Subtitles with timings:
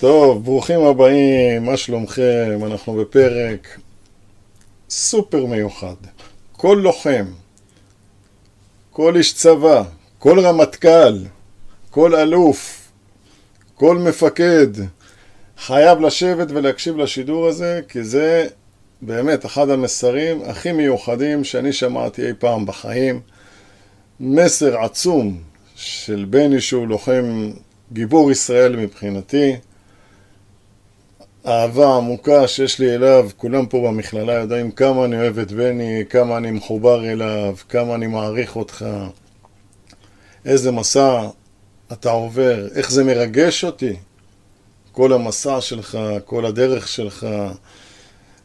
[0.00, 2.60] טוב, ברוכים הבאים, מה שלומכם?
[2.66, 3.78] אנחנו בפרק
[4.90, 5.94] סופר מיוחד.
[6.52, 7.24] כל לוחם,
[8.90, 9.82] כל איש צבא,
[10.18, 11.16] כל רמטכ"ל,
[11.90, 12.88] כל אלוף,
[13.74, 14.66] כל מפקד,
[15.58, 18.46] חייב לשבת ולהקשיב לשידור הזה, כי זה
[19.02, 23.20] באמת אחד המסרים הכי מיוחדים שאני שמעתי אי פעם בחיים.
[24.20, 25.40] מסר עצום
[25.76, 27.50] של בני שהוא לוחם
[27.92, 29.56] גיבור ישראל מבחינתי.
[31.46, 36.36] אהבה עמוקה שיש לי אליו, כולם פה במכללה יודעים כמה אני אוהב את בני, כמה
[36.36, 38.86] אני מחובר אליו, כמה אני מעריך אותך,
[40.44, 41.28] איזה מסע
[41.92, 43.96] אתה עובר, איך זה מרגש אותי,
[44.92, 47.26] כל המסע שלך, כל הדרך שלך.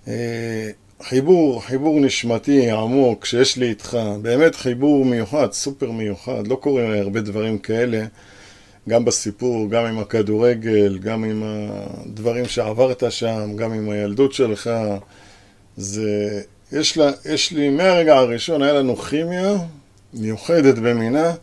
[0.08, 0.70] אה,
[1.04, 7.22] חיבור, חיבור נשמתי עמוק שיש לי איתך, באמת חיבור מיוחד, סופר מיוחד, לא קורים הרבה
[7.22, 8.06] דברים כאלה.
[8.90, 14.70] גם בסיפור, גם עם הכדורגל, גם עם הדברים שעברת שם, גם עם הילדות שלך.
[15.78, 16.42] זה...
[16.72, 19.54] יש, לה, יש לי, מהרגע הראשון היה לנו כימיה
[20.14, 21.34] מיוחדת במינה,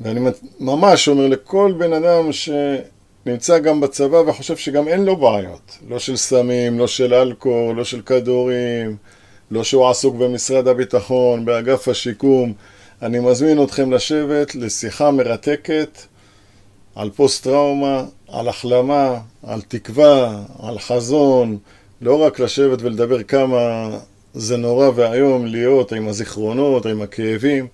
[0.00, 0.20] ואני
[0.60, 6.16] ממש אומר לכל בן אדם שנמצא גם בצבא וחושב שגם אין לו בעיות, לא של
[6.16, 8.96] סמים, לא של אלכוהול, לא של כדורים,
[9.50, 12.52] לא שהוא עסוק במשרד הביטחון, באגף השיקום,
[13.02, 15.98] אני מזמין אתכם לשבת לשיחה מרתקת.
[16.96, 21.58] על פוסט-טראומה, על החלמה, על תקווה, על חזון,
[22.00, 23.90] לא רק לשבת ולדבר כמה
[24.34, 27.66] זה נורא ואיום להיות עם הזיכרונות, עם הכאבים,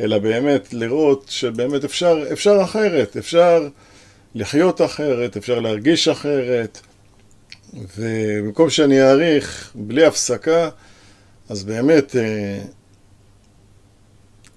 [0.00, 3.68] אלא באמת לראות שבאמת אפשר, אפשר אחרת, אפשר
[4.34, 6.80] לחיות אחרת, אפשר להרגיש אחרת,
[7.98, 10.68] ובמקום שאני אאריך בלי הפסקה,
[11.48, 12.58] אז באמת אה,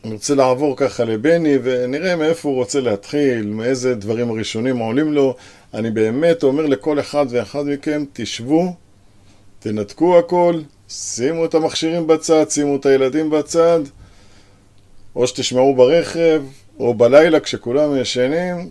[0.05, 5.35] אני רוצה לעבור ככה לבני ונראה מאיפה הוא רוצה להתחיל, מאיזה דברים הראשונים עולים לו.
[5.73, 8.73] אני באמת אומר לכל אחד ואחד מכם, תשבו,
[9.59, 13.79] תנתקו הכל, שימו את המכשירים בצד, שימו את הילדים בצד,
[15.15, 16.43] או שתשמעו ברכב,
[16.79, 18.69] או בלילה כשכולם ישנים,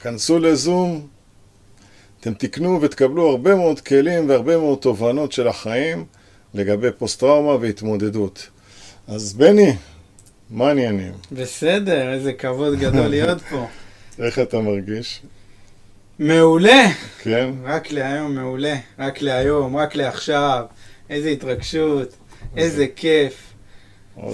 [0.00, 1.06] כנסו לזום,
[2.20, 6.04] אתם תקנו ותקבלו הרבה מאוד כלים והרבה מאוד תובנות של החיים
[6.54, 8.48] לגבי פוסט-טראומה והתמודדות.
[9.08, 9.72] אז בני,
[10.52, 11.12] מה העניינים?
[11.32, 13.66] בסדר, איזה כבוד גדול להיות פה.
[14.18, 15.22] איך אתה מרגיש?
[16.18, 16.82] מעולה.
[17.22, 17.50] כן?
[17.64, 20.64] רק להיום מעולה, רק להיום, רק לעכשיו.
[21.10, 22.08] איזה התרגשות,
[22.56, 23.52] איזה כיף.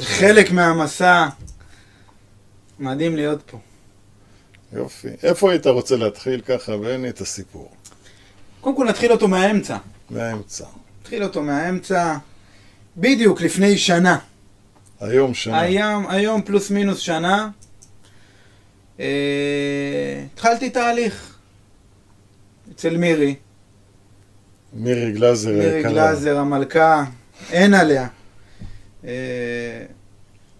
[0.00, 1.28] חלק מהמסע.
[2.78, 3.58] מדהים להיות פה.
[4.72, 5.08] יופי.
[5.22, 7.70] איפה היית רוצה להתחיל ככה, בני, את הסיפור?
[8.60, 9.76] קודם כל נתחיל אותו מהאמצע.
[10.10, 10.64] מהאמצע.
[11.00, 12.16] נתחיל אותו מהאמצע.
[12.96, 14.18] בדיוק לפני שנה.
[15.00, 15.60] היום שנה.
[15.60, 17.48] היום, היום פלוס מינוס שנה.
[19.00, 19.06] אה,
[20.34, 21.38] התחלתי תהליך
[22.72, 23.34] אצל מירי.
[24.72, 27.04] מירי גלאזר מירי גלאזר המלכה,
[27.52, 28.06] אין עליה.
[29.04, 29.10] אה,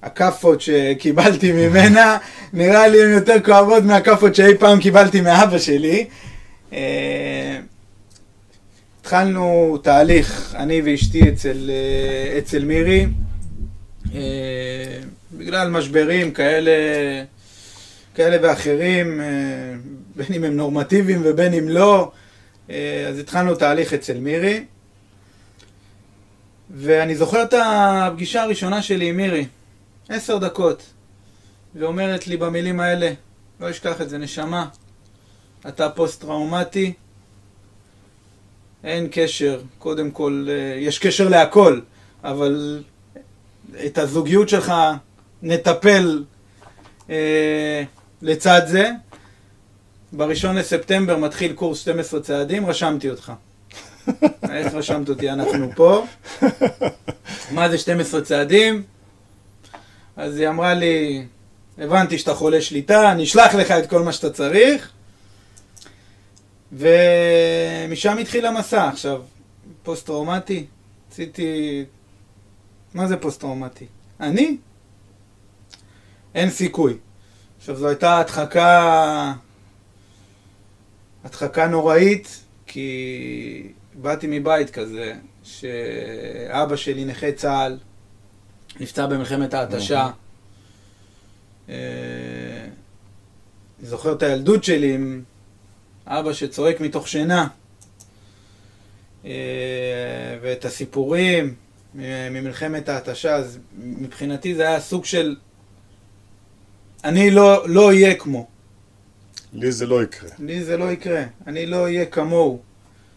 [0.03, 2.19] הכאפות שקיבלתי ממנה,
[2.53, 6.07] נראה לי הן יותר כואבות מהכאפות שאי פעם קיבלתי מאבא שלי.
[6.73, 7.59] אה,
[9.01, 11.71] התחלנו תהליך, אני ואשתי אצל,
[12.39, 13.07] אצל מירי.
[14.15, 15.01] אה,
[15.33, 16.71] בגלל משברים כאלה,
[18.15, 19.27] כאלה ואחרים, אה,
[20.17, 22.13] בין אם הם נורמטיביים ובין אם לא,
[22.71, 24.65] אה, אז התחלנו תהליך אצל מירי.
[26.71, 29.47] ואני זוכר את הפגישה הראשונה שלי עם מירי,
[30.09, 30.83] עשר דקות.
[31.75, 33.13] ואומרת לי במילים האלה,
[33.61, 34.69] לא אשכח את זה, נשמה,
[35.69, 36.93] אתה פוסט-טראומטי,
[38.85, 40.49] אין קשר, קודם כל,
[40.79, 41.81] יש קשר להכל,
[42.25, 42.83] אבל
[43.87, 44.73] את הזוגיות שלך
[45.43, 46.25] נטפל
[47.11, 47.83] אה,
[48.23, 48.91] לצד זה.
[50.13, 53.33] בראשון לספטמבר מתחיל קורס 12 צעדים, רשמתי אותך.
[54.53, 55.31] איך רשמת אותי?
[55.31, 56.07] אנחנו פה.
[57.51, 58.83] מה זה 12 צעדים?
[60.17, 61.27] אז היא אמרה לי,
[61.79, 64.93] הבנתי שאתה חולה שליטה, אני אשלח לך את כל מה שאתה צריך.
[66.73, 68.89] ומשם התחיל המסע.
[68.89, 69.23] עכשיו,
[69.83, 70.67] פוסט-טראומטי,
[71.13, 71.85] עשיתי
[72.95, 73.87] מה זה פוסט-טראומטי?
[74.21, 74.57] אני?
[76.35, 76.97] אין סיכוי.
[77.59, 79.35] עכשיו, זו הייתה הדחקה...
[81.25, 87.79] הדחקה נוראית, כי באתי מבית כזה, שאבא שלי נכה צה"ל,
[88.81, 90.11] נפצע במלחמת ההתשה.
[91.69, 91.75] אה,
[93.79, 95.23] אני זוכר את הילדות שלי עם
[96.07, 97.49] אבא שצועק מתוך שינה,
[99.25, 101.55] אה, ואת הסיפורים.
[101.95, 105.37] ממלחמת ההתשה, אז מבחינתי זה היה סוג של
[107.05, 108.47] אני לא, לא אהיה כמו.
[109.53, 110.31] לי זה לא יקרה.
[110.39, 112.61] לי זה לא יקרה, אני לא אהיה כמוהו.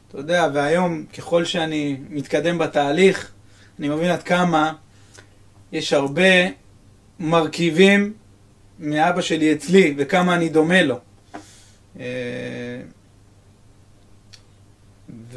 [0.07, 3.31] אתה יודע, והיום, ככל שאני מתקדם בתהליך,
[3.79, 4.73] אני מבין עד כמה
[5.71, 6.23] יש הרבה
[7.19, 8.13] מרכיבים
[8.79, 10.99] מאבא שלי אצלי, וכמה אני דומה לו.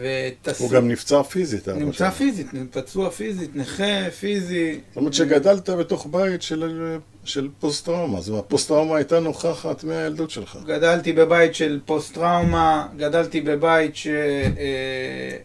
[0.01, 0.61] אה, ותס...
[0.61, 1.69] הוא גם נפצע פיזית.
[1.69, 4.81] נמצא פיזית, פצוע פיזית, נכה פיזי.
[4.89, 10.59] זאת אומרת שגדלת בתוך בית של, של פוסט-טראומה, זאת אומרת, פוסט-טראומה הייתה נוכחת מהילדות שלך.
[10.67, 14.07] גדלתי בבית של פוסט-טראומה, גדלתי בבית ש...
[14.07, 15.37] אה,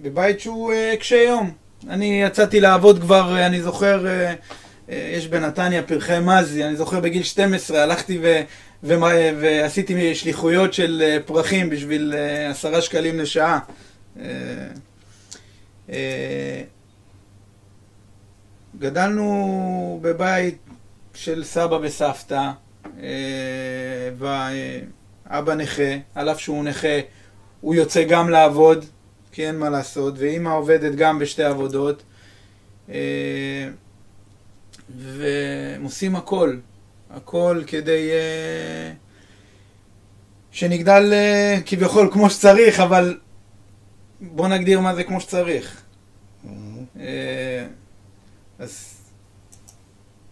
[0.00, 1.50] בבית שהוא אה, קשה יום.
[1.88, 4.34] אני יצאתי לעבוד כבר, אני זוכר, אה,
[4.88, 8.40] יש בנתניה פרחי מזי, אני זוכר בגיל 12, הלכתי ו...
[8.82, 9.08] ומה,
[9.40, 13.58] ועשיתי שליחויות של אה, פרחים בשביל אה, עשרה שקלים לשעה.
[15.88, 16.62] אה,
[18.78, 20.58] גדלנו בבית
[21.14, 22.50] של סבא וסבתא,
[24.18, 27.00] ואבא נכה, על אף שהוא נכה,
[27.60, 28.84] הוא יוצא גם לעבוד,
[29.32, 32.02] כי אין מה לעשות, ואימא עובדת גם בשתי עבודות,
[32.88, 32.96] והם
[35.82, 36.56] עושים הכל.
[37.10, 38.94] הכל כדי uh,
[40.50, 43.18] שנגדל uh, כביכול כמו שצריך, אבל
[44.20, 45.82] בוא נגדיר מה זה כמו שצריך.
[46.44, 46.48] Mm-hmm.
[46.96, 46.98] Uh,
[48.58, 48.94] אז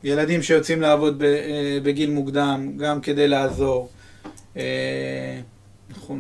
[0.05, 3.88] ילדים שיוצאים לעבוד ב, uh, בגיל מוקדם, גם כדי לעזור.
[4.55, 4.59] Uh,
[5.91, 6.19] אנחנו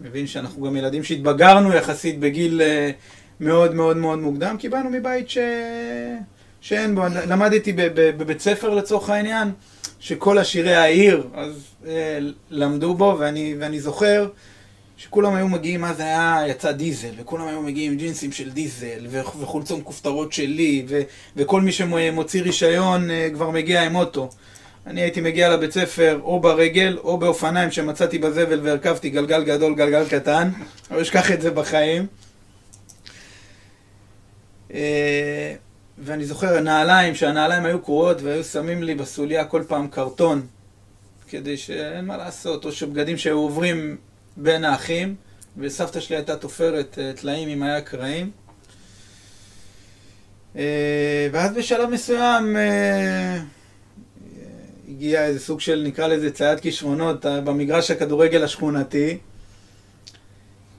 [0.00, 2.92] מבין שאנחנו גם ילדים שהתבגרנו יחסית בגיל uh,
[3.40, 5.38] מאוד מאוד מאוד מוקדם, כי באנו מבית ש...
[6.60, 9.52] שאין בו, למדתי בבית ספר לצורך העניין,
[10.00, 12.18] שכל עשירי העיר אז אה,
[12.50, 14.28] למדו בו, ואני, ואני זוכר
[14.96, 19.80] שכולם היו מגיעים, אז היה, יצא דיזל, וכולם היו מגיעים עם ג'ינסים של דיזל, וחולצון
[19.84, 21.00] כופתרות שלי, ו,
[21.36, 24.30] וכל מי שמוציא רישיון אה, כבר מגיע עם אוטו.
[24.86, 30.08] אני הייתי מגיע לבית ספר או ברגל או באופניים שמצאתי בזבל והרכבתי גלגל גדול, גלגל
[30.08, 30.50] קטן,
[30.90, 32.06] לא אשכח את זה בחיים.
[34.74, 35.54] אה,
[36.02, 40.46] ואני זוכר נעליים, שהנעליים היו קרועות והיו שמים לי בסוליה כל פעם קרטון,
[41.28, 43.96] כדי שאין מה לעשות, או שבגדים שהיו עוברים
[44.36, 45.14] בין האחים,
[45.56, 48.30] וסבתא שלי הייתה תופרת אה, טלאים עם היה קרעים.
[50.56, 53.38] אה, ואז בשלב מסוים אה,
[54.88, 59.18] הגיע איזה סוג של, נקרא לזה צייד כישרונות במגרש הכדורגל השכונתי.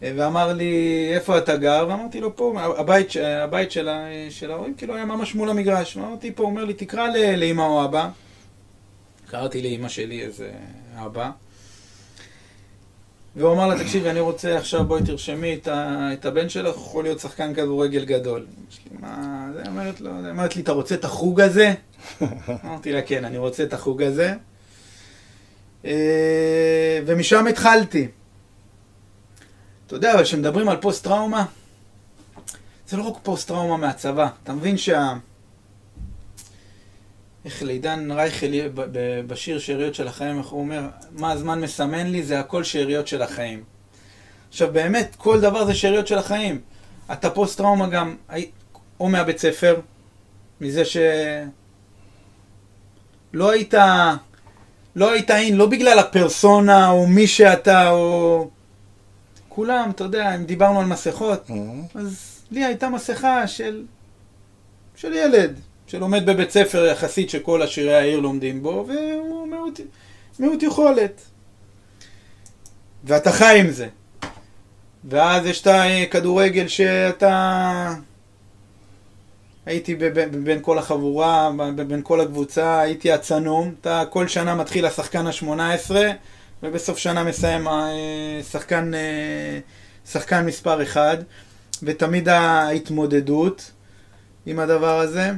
[0.01, 0.73] ואמר לי,
[1.13, 1.85] איפה אתה גר?
[1.89, 3.09] ואמרתי לו, פה, הבית,
[3.43, 3.89] הבית של,
[4.29, 5.97] של ההורים, כאילו היה ממש מול המגרש.
[5.97, 7.07] ואמרתי פה, הוא אומר לי, תקרא
[7.37, 8.09] לאמא או אבא.
[9.27, 10.51] קראתי לאמא שלי איזה
[11.05, 11.29] אבא.
[13.35, 16.85] והוא אמר לה, תקשיבי, אני רוצה עכשיו, בואי תרשמי את, ה, את הבן שלך, הוא
[16.85, 18.45] יכול להיות שחקן כדורגל גדול.
[18.99, 21.73] מה, זה אומרת לו, זה אומרת לי, אתה רוצה את החוג הזה?
[22.65, 24.33] אמרתי לה, כן, אני רוצה את החוג הזה.
[25.85, 28.07] אה, ומשם התחלתי.
[29.89, 31.45] אתה יודע, אבל כשמדברים על פוסט-טראומה,
[32.87, 34.27] זה לא רק פוסט-טראומה מהצבא.
[34.43, 35.13] אתה מבין שה...
[37.45, 38.47] איך לעידן רייכל
[39.27, 43.21] בשיר שאריות של החיים, איך הוא אומר, מה הזמן מסמן לי, זה הכל שאריות של
[43.21, 43.63] החיים.
[44.49, 46.61] עכשיו באמת, כל דבר זה שאריות של החיים.
[47.11, 48.15] אתה פוסט-טראומה גם,
[48.99, 49.79] או מהבית ספר,
[50.61, 50.97] מזה ש...
[53.33, 53.73] לא היית,
[54.95, 58.49] לא היית אין, לא בגלל הפרסונה, או מי שאתה, או...
[59.59, 61.99] כולם, אתה יודע, אם דיברנו על מסכות, mm-hmm.
[61.99, 63.85] אז לי הייתה מסכה של,
[64.95, 69.79] של ילד, שלומד בבית ספר יחסית שכל עשירי העיר לומדים בו, והוא מיעוט,
[70.39, 71.21] מיעוט יכולת.
[73.03, 73.87] ואתה חי עם זה.
[75.03, 75.67] ואז יש את
[76.07, 77.93] הכדורגל שאתה...
[79.65, 79.95] הייתי
[80.43, 81.51] בין כל החבורה,
[81.87, 83.73] בין כל הקבוצה, הייתי הצנום.
[83.81, 85.91] אתה כל שנה מתחיל השחקן ה-18,
[86.63, 87.67] ובסוף שנה מסיים
[88.51, 89.59] שחקן, אה,
[90.05, 91.17] שחקן מספר אחד,
[91.83, 93.71] ותמיד ההתמודדות
[94.45, 95.31] עם הדבר הזה.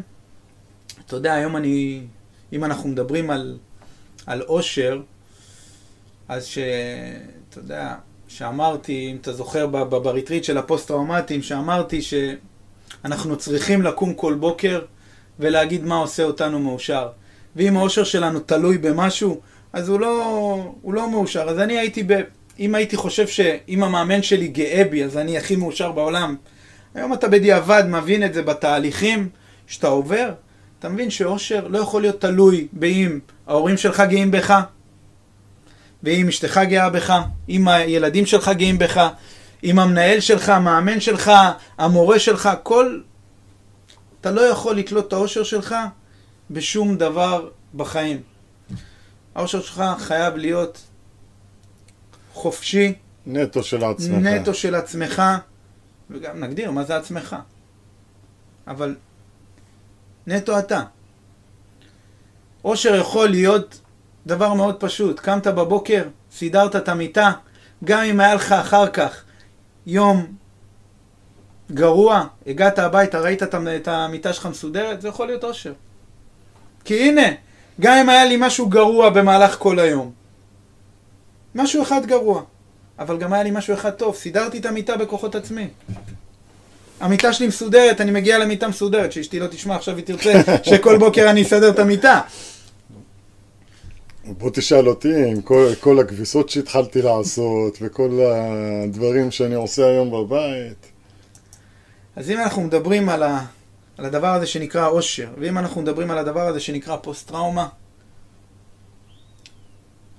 [1.05, 2.01] אתה יודע, היום אני,
[2.53, 3.57] אם אנחנו מדברים על,
[4.25, 5.01] על אושר,
[6.27, 7.95] אז שאתה יודע,
[8.27, 14.81] שאמרתי, אם אתה זוכר בריטריט של הפוסט-טראומטיים, שאמרתי שאנחנו צריכים לקום כל בוקר
[15.39, 17.09] ולהגיד מה עושה אותנו מאושר.
[17.55, 19.41] ואם האושר שלנו תלוי במשהו,
[19.73, 21.49] אז הוא לא, הוא לא מאושר.
[21.49, 22.21] אז אני הייתי ב...
[22.59, 26.35] אם הייתי חושב שאם המאמן שלי גאה בי, אז אני הכי מאושר בעולם.
[26.95, 29.29] היום אתה בדיעבד מבין את זה בתהליכים
[29.67, 30.33] שאתה עובר.
[30.79, 34.61] אתה מבין שאושר לא יכול להיות תלוי באם ההורים שלך גאים בך,
[36.03, 37.13] ואם אשתך גאה בך,
[37.49, 39.07] אם הילדים שלך גאים בך,
[39.63, 41.31] אם המנהל שלך, המאמן שלך,
[41.77, 42.99] המורה שלך, כל...
[44.21, 45.75] אתה לא יכול לקלוט את האושר שלך
[46.51, 48.30] בשום דבר בחיים.
[49.35, 50.81] האושר שלך חייב להיות
[52.33, 52.93] חופשי,
[53.25, 54.27] נטו של עצמך.
[54.27, 55.21] נטו של עצמך,
[56.09, 57.35] וגם נגדיר מה זה עצמך.
[58.67, 58.95] אבל
[60.27, 60.83] נטו אתה.
[62.63, 63.81] אושר יכול להיות
[64.27, 65.19] דבר מאוד פשוט.
[65.19, 67.31] קמת בבוקר, סידרת את המיטה,
[67.83, 69.23] גם אם היה לך אחר כך
[69.85, 70.35] יום
[71.71, 75.73] גרוע, הגעת הביתה, ראית את המיטה שלך מסודרת, זה יכול להיות אושר.
[76.85, 77.27] כי הנה,
[77.81, 80.11] גם אם היה לי משהו גרוע במהלך כל היום,
[81.55, 82.43] משהו אחד גרוע,
[82.99, 85.67] אבל גם היה לי משהו אחד טוב, סידרתי את המיטה בכוחות עצמי.
[86.99, 91.29] המיטה שלי מסודרת, אני מגיע למיטה מסודרת, שאשתי לא תשמע, עכשיו היא תרצה שכל בוקר
[91.29, 92.21] אני אסדר את המיטה.
[94.25, 100.85] בוא תשאל אותי עם כל, כל הכביסות שהתחלתי לעשות וכל הדברים שאני עושה היום בבית.
[102.15, 103.45] אז אם אנחנו מדברים על, ה,
[104.01, 107.67] על הדבר הזה שנקרא אושר, ואם אנחנו מדברים על הדבר הזה שנקרא פוסט-טראומה,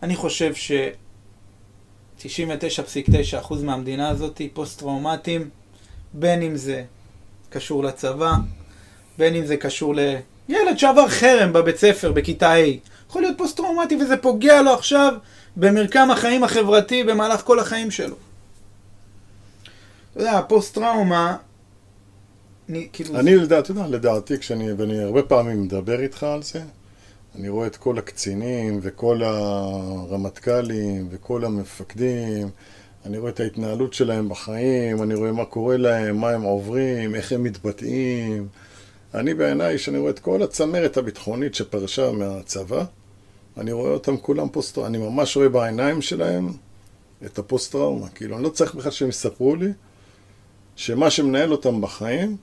[0.02, 5.50] אני חושב ש-99.9% מהמדינה הזאת היא פוסט-טראומטיים,
[6.12, 6.84] בין אם זה
[7.50, 8.32] קשור לצבא,
[9.18, 12.58] בין אם זה קשור לילד שעבר חרם בבית ספר בכיתה ה'.
[13.08, 15.14] יכול להיות פוסט-טראומטי וזה פוגע לו עכשיו
[15.56, 18.16] במרקם החיים החברתי במהלך כל החיים שלו.
[20.12, 21.36] אתה יודע, הפוסט-טראומה
[22.72, 23.18] אני, כאילו...
[23.20, 26.62] אני לדעת, אתה יודע, לדעתי, כשאני, ואני הרבה פעמים מדבר איתך על זה,
[27.34, 32.48] אני רואה את כל הקצינים וכל הרמטכ"לים וכל המפקדים,
[33.06, 37.32] אני רואה את ההתנהלות שלהם בחיים, אני רואה מה קורה להם, מה הם עוברים, איך
[37.32, 38.48] הם מתבטאים.
[39.14, 42.84] אני בעיניי, כשאני רואה את כל הצמרת הביטחונית שפרשה מהצבא,
[43.56, 46.52] אני רואה אותם כולם פוסט אני ממש רואה בעיניים שלהם
[47.24, 48.08] את הפוסט-טראומה.
[48.08, 49.72] כאילו, אני לא צריך בכלל שהם יספרו לי
[50.76, 52.36] שמה שמנהל אותם בחיים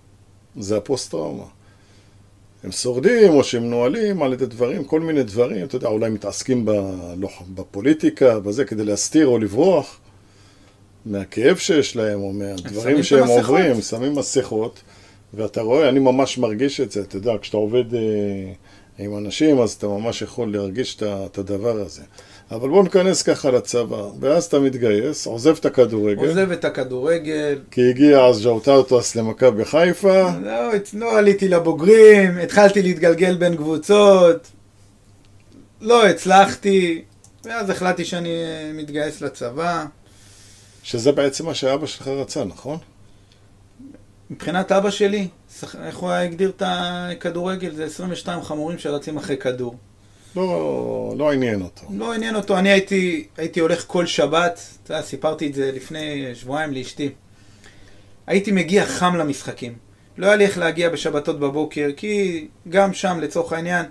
[0.57, 1.45] זה הפוסט-טראומה.
[2.63, 6.65] הם שורדים או שהם מנוהלים על ידי דברים, כל מיני דברים, אתה יודע, אולי מתעסקים
[7.53, 9.99] בפוליטיקה, בזה, כדי להסתיר או לברוח
[11.05, 14.81] מהכאב שיש להם או מהדברים שהם עוברים, שמים מסכות,
[15.33, 17.99] ואתה רואה, אני ממש מרגיש את זה, אתה יודע, כשאתה עובד אה,
[18.99, 22.01] עם אנשים, אז אתה ממש יכול להרגיש את הדבר הזה.
[22.51, 26.27] אבל בוא ניכנס ככה לצבא, ואז אתה מתגייס, עוזב את הכדורגל.
[26.27, 27.59] עוזב את הכדורגל.
[27.71, 30.29] כי הגיע אז ז'אוטאוטוס למכבי חיפה.
[30.41, 34.47] לא, לא עליתי לבוגרים, התחלתי להתגלגל בין קבוצות,
[35.81, 37.01] לא הצלחתי,
[37.45, 38.29] ואז החלטתי שאני
[38.73, 39.85] מתגייס לצבא.
[40.83, 42.77] שזה בעצם מה שאבא שלך רצה, נכון?
[44.29, 45.27] מבחינת אבא שלי,
[45.83, 47.75] איך הוא היה הגדיר את הכדורגל?
[47.75, 49.75] זה 22 חמורים שרצים אחרי כדור.
[50.35, 51.81] לא, לא עניין אותו.
[51.89, 52.57] לא עניין אותו.
[52.57, 57.09] אני הייתי, הייתי הולך כל שבת, אתה יודע, סיפרתי את זה לפני שבועיים לאשתי.
[58.27, 59.73] הייתי מגיע חם למשחקים.
[60.17, 63.85] לא היה לי איך להגיע בשבתות בבוקר, כי גם שם, לצורך העניין,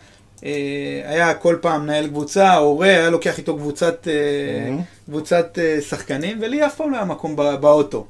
[0.45, 5.07] אה, היה כל פעם מנהל קבוצה, הורה, היה לוקח איתו קבוצת, mm-hmm.
[5.07, 8.07] קבוצת אה, שחקנים, ולי אף פעם לא היה מקום באוטו.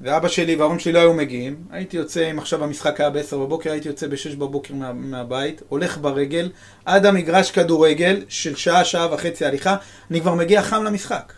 [0.00, 3.72] ואבא שלי וההורים שלי לא היו מגיעים, הייתי יוצא, אם עכשיו המשחק היה ב-10 בבוקר,
[3.72, 6.50] הייתי יוצא ב-6 בבוקר מה, מהבית, הולך ברגל,
[6.84, 9.76] עד המגרש כדורגל של שעה, שעה וחצי הליכה,
[10.10, 11.32] אני כבר מגיע חם למשחק.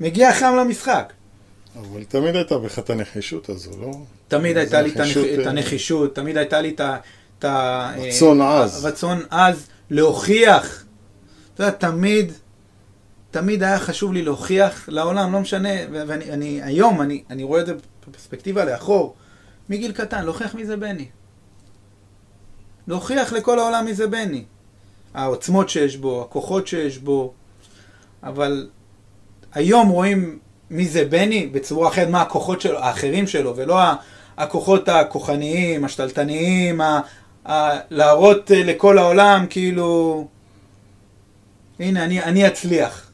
[0.00, 1.12] מגיע חם למשחק.
[1.76, 3.92] אבל תמיד הייתה בך את הנחישות הזו, לא?
[4.28, 6.74] תמיד הייתה לי את אה, הנחישות, תמיד הייתה לי
[7.38, 7.90] את ה...
[7.98, 8.84] רצון עז.
[8.84, 10.84] רצון עז להוכיח.
[11.54, 12.32] אתה יודע, תמיד...
[13.30, 17.66] תמיד היה חשוב לי להוכיח לעולם, לא משנה, ואני אני, היום, אני, אני רואה את
[17.66, 17.74] זה
[18.08, 19.14] בפרספקטיבה לאחור,
[19.68, 21.08] מגיל קטן, להוכיח מי זה בני.
[22.88, 24.44] להוכיח לכל העולם מי זה בני.
[25.14, 27.32] העוצמות שיש בו, הכוחות שיש בו,
[28.22, 28.68] אבל
[29.52, 30.38] היום רואים
[30.70, 33.78] מי זה בני בצורה אחרת, מה הכוחות שלו, האחרים שלו, ולא
[34.36, 37.00] הכוחות הכוחניים, השתלטניים, ה,
[37.48, 40.28] ה, להראות לכל העולם כאילו,
[41.80, 43.09] הנה, אני, אני אצליח.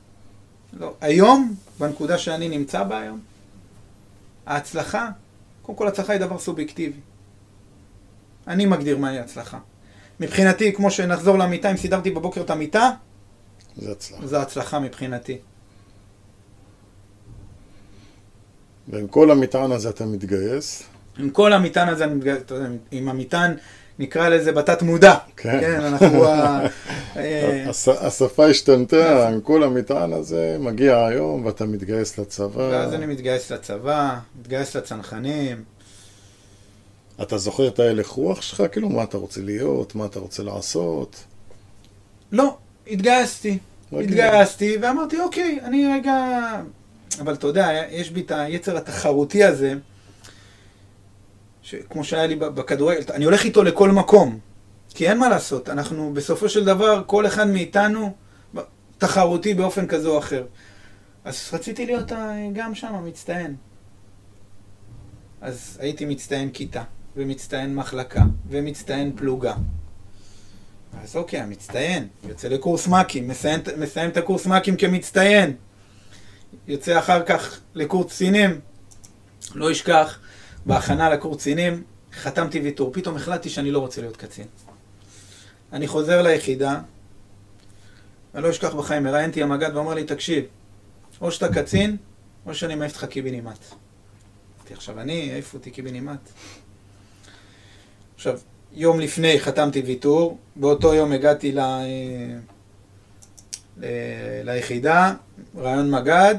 [0.81, 0.95] לא.
[1.01, 3.21] היום, בנקודה שאני נמצא בה היום,
[4.47, 5.09] ההצלחה,
[5.63, 7.01] קודם כל הצלחה היא דבר סובייקטיבי.
[8.47, 9.59] אני מגדיר מהי הצלחה.
[10.21, 12.91] מבחינתי, כמו שנחזור למיטה, אם סידרתי בבוקר את המיטה,
[13.77, 14.27] זה הצלחה.
[14.27, 15.39] זה הצלחה מבחינתי.
[18.89, 20.83] ועם כל המטען הזה אתה מתגייס?
[21.19, 22.43] עם כל המטען הזה אני מתגייס,
[22.91, 23.55] עם המטען
[23.99, 25.15] נקרא לזה בתת מודע.
[25.37, 25.61] כן.
[25.61, 26.25] כן, אנחנו...
[27.17, 27.65] אה,
[28.01, 32.69] השפה השתנתה, עם כל המטען הזה, מגיע היום ואתה מתגייס לצבא.
[32.71, 35.65] ואז אני מתגייס לצבא, מתגייס לצנחנים.
[37.23, 38.63] אתה זוכר את ההלך רוח שלך?
[38.73, 41.17] כאילו, מה אתה רוצה להיות, מה אתה רוצה לעשות?
[42.33, 43.59] לא, התגייסתי.
[43.93, 46.41] התגייסתי ואמרתי, אוקיי, אני רגע...
[47.21, 49.75] אבל אתה יודע, יש בי את היצר התחרותי הזה.
[51.91, 54.39] כמו שהיה לי בכדורגל, אני הולך איתו לכל מקום.
[54.95, 58.15] כי אין מה לעשות, אנחנו בסופו של דבר, כל אחד מאיתנו,
[58.99, 60.47] תחרותי באופן כזה או אחר.
[61.25, 62.13] אז רציתי להיות
[62.53, 63.57] גם שם מצטיין.
[65.41, 66.83] אז הייתי מצטיין כיתה,
[67.17, 69.55] ומצטיין מחלקה, ומצטיין פלוגה.
[71.03, 75.57] אז אוקיי, המצטיין, יוצא לקורס מ"כים, מסיים, מסיים את הקורס מ"כים כמצטיין.
[76.69, 78.61] יוצא אחר כך לקורס קצינים.
[79.55, 80.19] לא אשכח,
[80.67, 81.83] בהכנה לקורס קצינים,
[82.13, 82.93] חתמתי ויתור.
[82.93, 84.47] פתאום החלטתי שאני לא רוצה להיות קצין.
[85.73, 86.81] אני חוזר ליחידה,
[88.35, 90.45] אני לא אשכח בחיים, מראיינתי המג"ד ואמר לי, תקשיב,
[91.21, 91.97] או שאתה קצין,
[92.47, 93.59] או שאני מעיף אותך קיבינימט.
[94.59, 96.31] אמרתי, עכשיו אני, העיף אותי קיבינימט.
[98.15, 98.39] עכשיו,
[98.73, 101.61] יום לפני חתמתי ויתור, באותו יום הגעתי ל...
[103.77, 103.85] ל...
[104.45, 105.15] ליחידה,
[105.57, 106.35] רעיון מג"ד,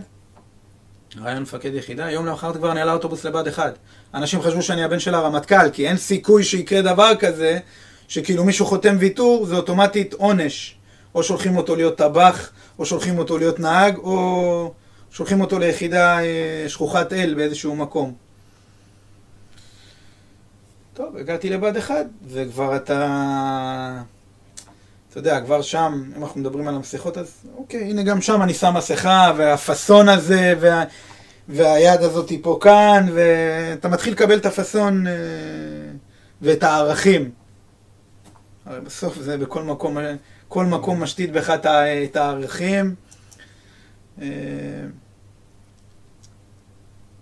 [1.24, 3.72] רעיון מפקד יחידה, יום למחרת כבר נעלה אוטובוס לבד אחד.
[4.14, 7.60] אנשים חשבו שאני הבן של הרמטכ"ל, כי אין סיכוי שיקרה דבר כזה,
[8.08, 10.78] שכאילו מישהו חותם ויתור, זה אוטומטית עונש.
[11.16, 14.74] או שולחים אותו להיות טבח, או שולחים אותו להיות נהג, או
[15.12, 18.14] שולחים אותו ליחידה אה, שכוחת אל באיזשהו מקום.
[20.94, 24.02] טוב, הגעתי לבד אחד, וכבר אתה...
[25.10, 28.54] אתה יודע, כבר שם, אם אנחנו מדברים על המסכות, אז אוקיי, הנה גם שם אני
[28.54, 30.84] שם מסכה, והפאסון הזה, וה...
[31.50, 35.14] והיד הזאת היא פה כאן, ואתה מתחיל לקבל את הפאסון אה,
[36.42, 37.32] ואת הערכים.
[38.66, 39.98] הרי בסוף זה בכל מקום,
[40.48, 41.50] כל מקום משתית בך
[42.04, 42.96] את הערכים.
[44.22, 44.28] אה,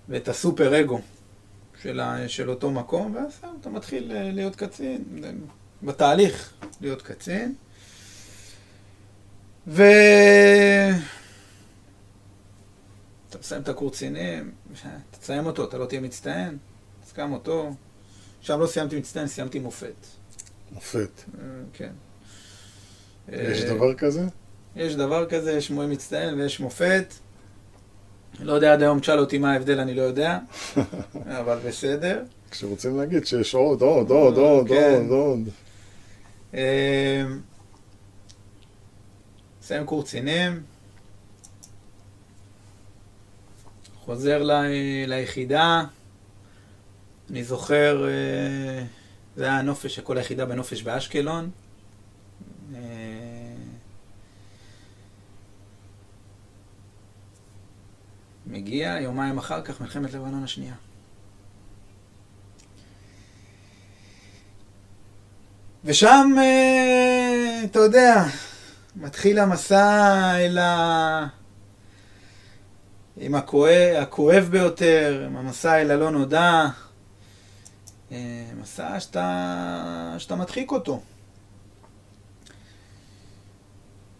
[0.09, 1.01] ואת הסופר אגו
[1.81, 5.03] של, ה, של אותו מקום, ואז אתה מתחיל אה, להיות קצין,
[5.83, 7.53] בתהליך להיות קצין.
[9.67, 9.83] ו...
[13.35, 14.51] אתה מסיים את הקורצינים,
[15.19, 16.57] תסיים אותו, אתה לא תהיה מצטיין,
[17.05, 17.75] אז גם אותו.
[18.41, 20.05] שם לא סיימתי מצטיין, סיימתי מופת.
[20.71, 21.09] מופת.
[21.39, 21.91] אה, כן.
[23.29, 24.25] יש דבר כזה?
[24.75, 27.13] יש דבר כזה, יש מועד מצטיין ויש מופת.
[28.39, 30.39] לא יודע עד היום, תשאל אותי מה ההבדל, אני לא יודע,
[31.39, 32.23] אבל בסדר.
[32.51, 35.07] כשרוצים להגיד שיש עוד, עוד, עוד, עוד, כן.
[35.09, 35.39] עוד, עוד.
[36.53, 36.59] אמ,
[39.61, 40.63] מסיים קורס קצינים,
[44.05, 44.51] חוזר ל-
[45.07, 45.83] ליחידה,
[47.29, 48.83] אני זוכר, אה,
[49.35, 51.49] זה היה הנופש, כל היחידה בנופש באשקלון.
[52.75, 52.79] אה,
[58.47, 60.75] מגיע יומיים אחר כך מלחמת לבנון השנייה.
[65.85, 68.23] ושם, אה, אתה יודע,
[68.95, 71.27] מתחיל המסע אל ה...
[73.17, 76.65] עם הכואב, הכואב ביותר, עם המסע אל הלא נודע.
[78.11, 78.17] אה,
[78.61, 81.01] מסע שאתה, שאתה מדחיק אותו.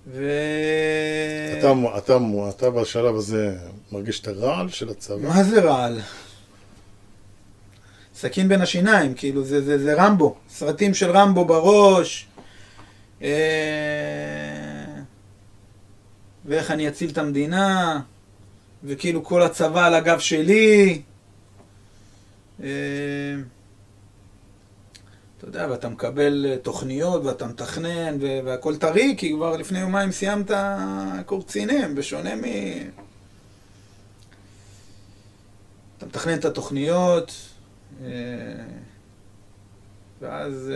[0.08, 0.32] ו...
[1.60, 2.18] אתה, אתה,
[2.50, 3.58] אתה בשלב הזה
[3.92, 5.28] מרגיש את הרעל של הצבא?
[5.28, 6.00] מה זה רעל?
[8.16, 12.28] סכין בין השיניים, כאילו זה, זה, זה רמבו, סרטים של רמבו בראש,
[13.22, 13.30] אה...
[16.46, 18.00] ואיך אני אציל את המדינה,
[18.86, 21.02] וכאילו כל הצבא על הגב שלי.
[22.64, 23.36] אה...
[25.38, 30.52] אתה יודע, ואתה מקבל אה, תוכניות ואתה מתכנן והכל טרי, כי כבר לפני יומיים סיימת
[31.26, 32.42] קורס קצינים, בשונה מ...
[35.98, 37.32] אתה מתכנן את התוכניות,
[38.04, 38.10] אה,
[40.22, 40.72] ואז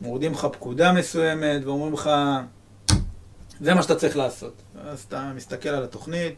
[0.00, 2.10] מורדים לך פקודה מסוימת ואומרים לך,
[3.60, 4.62] זה מה שאתה צריך לעשות.
[4.74, 6.34] ואז אתה מסתכל על התוכנית,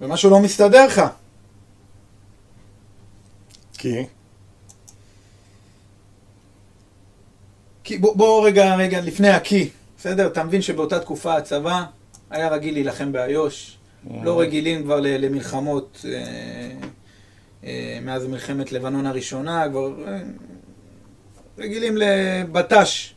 [0.00, 1.02] ומשהו לא מסתדר לך.
[3.78, 4.06] כי?
[7.84, 10.26] כי בוא, בוא רגע, רגע, לפני הקי, בסדר?
[10.26, 11.84] אתה מבין שבאותה תקופה הצבא
[12.30, 13.76] היה רגיל להילחם באיו"ש,
[14.22, 16.72] לא רגילים כבר למלחמות אה,
[17.64, 20.18] אה, מאז מלחמת לבנון הראשונה, כבר אה,
[21.58, 23.15] רגילים לבט"ש.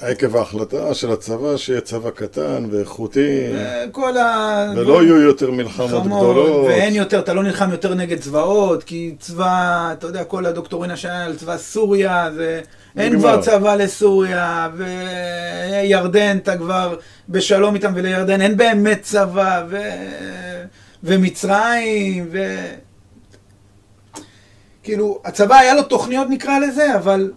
[0.00, 3.46] עקב ההחלטה של הצבא שיהיה צבא קטן ואיכותי,
[3.92, 4.72] כל ה...
[4.76, 6.66] ולא יהיו יותר מלחמות גדולות.
[6.66, 11.24] ואין יותר, אתה לא נלחם יותר נגד צבאות, כי צבא, אתה יודע, כל הדוקטורינה שהיה
[11.24, 12.60] על צבא סוריה, זה...
[12.96, 16.96] אין כבר צבא לסוריה, וירדן, אתה כבר
[17.28, 19.76] בשלום איתם, ולירדן אין באמת צבא, ו...
[21.04, 22.56] ומצרים, ו...
[24.82, 27.30] כאילו, הצבא היה לו תוכניות נקרא לזה, אבל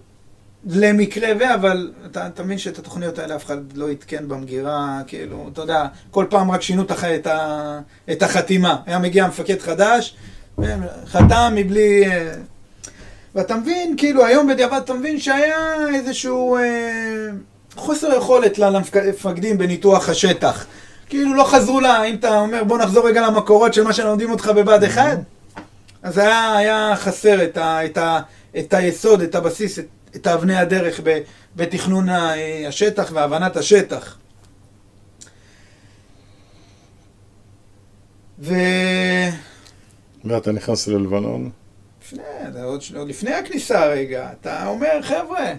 [0.65, 1.53] למקרה ו...
[1.53, 5.85] אבל אתה, אתה מבין שאת התוכניות האלה אף אחד לא עדכן במגירה, כאילו, אתה יודע,
[6.11, 7.03] כל פעם רק שינו תח...
[7.03, 7.79] את, ה...
[8.11, 8.77] את החתימה.
[8.85, 10.15] היה מגיע מפקד חדש,
[11.05, 12.03] חתם מבלי...
[13.35, 16.55] ואתה מבין, כאילו, היום בדיעבד אתה מבין שהיה איזשהו...
[16.55, 17.27] אה,
[17.75, 20.65] חוסר יכולת למפקדים בניתוח השטח.
[21.09, 24.47] כאילו לא חזרו לה, אם אתה אומר בוא נחזור רגע למקורות של מה שלומדים אותך
[24.55, 25.17] בבה"ד 1,
[26.03, 28.19] אז היה, היה חסר את, ה, את, ה,
[28.57, 30.99] את היסוד, את הבסיס, את, את אבני הדרך
[31.55, 32.07] בתכנון
[32.67, 34.17] השטח והבנת השטח.
[38.39, 38.53] ו...
[40.25, 41.49] ואתה נכנס ללבנון?
[42.01, 42.21] לפני,
[42.63, 45.53] עוד, עוד לפני הכניסה רגע, אתה אומר, חבר'ה,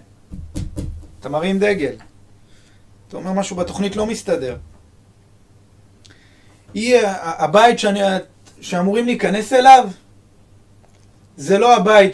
[1.21, 1.95] אתה מרים דגל.
[3.09, 4.57] אתה אומר משהו בתוכנית לא מסתדר.
[6.75, 8.01] יהיה, הבית שאני,
[8.61, 9.89] שאמורים להיכנס אליו,
[11.37, 12.13] זה לא הבית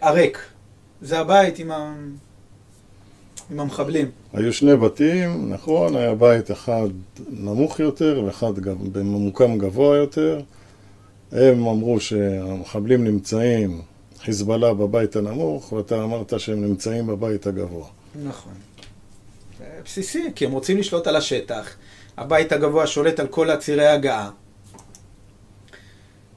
[0.00, 0.38] הריק,
[1.02, 1.94] זה הבית עם, ה...
[3.50, 4.10] עם המחבלים.
[4.32, 6.88] היו שני בתים, נכון, היה בית אחד
[7.30, 8.58] נמוך יותר ואחד
[8.92, 10.40] בממוקם גבוה יותר.
[11.32, 13.82] הם אמרו שהמחבלים נמצאים,
[14.18, 17.86] חיזבאללה בבית הנמוך, ואתה אמרת שהם נמצאים בבית הגבוה.
[18.24, 18.52] נכון.
[19.84, 21.76] בסיסי, כי הם רוצים לשלוט על השטח.
[22.16, 24.30] הבית הגבוה שולט על כל הצירי הגעה.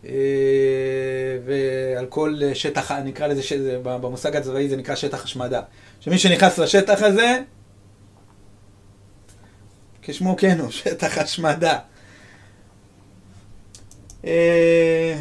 [0.06, 0.12] אה,
[1.46, 5.62] ועל כל שטח, נקרא לזה, שזה, במושג הצבאי זה נקרא שטח השמדה.
[6.00, 7.40] שמי שנכנס לשטח הזה,
[10.02, 11.80] כשמו כן הוא, שטח השמדה.
[14.26, 15.20] אה,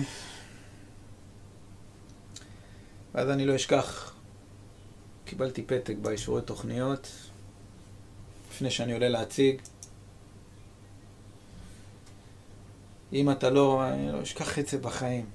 [3.14, 4.12] ואז אני לא אשכח,
[5.24, 7.08] קיבלתי פתק באישורי תוכניות,
[8.50, 9.60] לפני שאני עולה להציג.
[13.12, 15.26] אם אתה לא, אני לא אשכח את זה בחיים.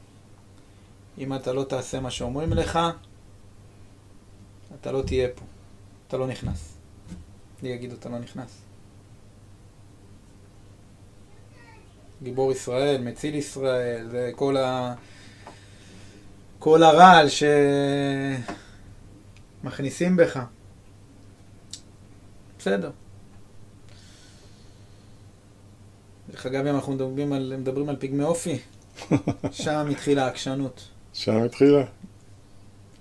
[1.18, 2.80] אם אתה לא תעשה מה שאומרים לך,
[4.82, 5.46] אתה לא תהיה פה.
[6.08, 6.78] אתה לא נכנס.
[7.64, 8.62] לי יגידו, אתה לא נכנס.
[12.24, 14.96] גיבור ישראל, מציל ישראל, וכל ה...
[16.60, 17.28] כל הרעל
[19.64, 20.40] שמכניסים בך.
[22.60, 22.92] בסדר.
[26.36, 28.58] דרך אגב, אם אנחנו מדברים על, מדברים על פגמי אופי,
[29.52, 30.82] שם התחילה העקשנות.
[31.14, 31.84] שם התחילה?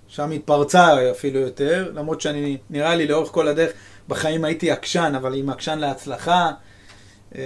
[0.07, 3.71] שם התפרצה אפילו יותר, למרות שאני, נראה לי לאורך כל הדרך,
[4.07, 6.51] בחיים הייתי עקשן, אבל עם עקשן להצלחה.
[7.35, 7.41] אה,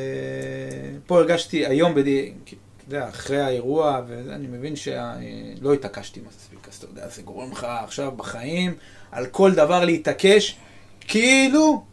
[1.07, 2.53] פה הרגשתי היום, בדי, אתה
[2.87, 8.11] יודע, אחרי האירוע, ואני מבין שלא התעקשתי מספיק, אז אתה יודע, זה גורם לך עכשיו
[8.11, 8.75] בחיים
[9.11, 10.57] על כל דבר להתעקש,
[11.01, 11.83] כאילו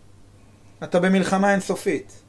[0.82, 2.25] אתה במלחמה אינסופית.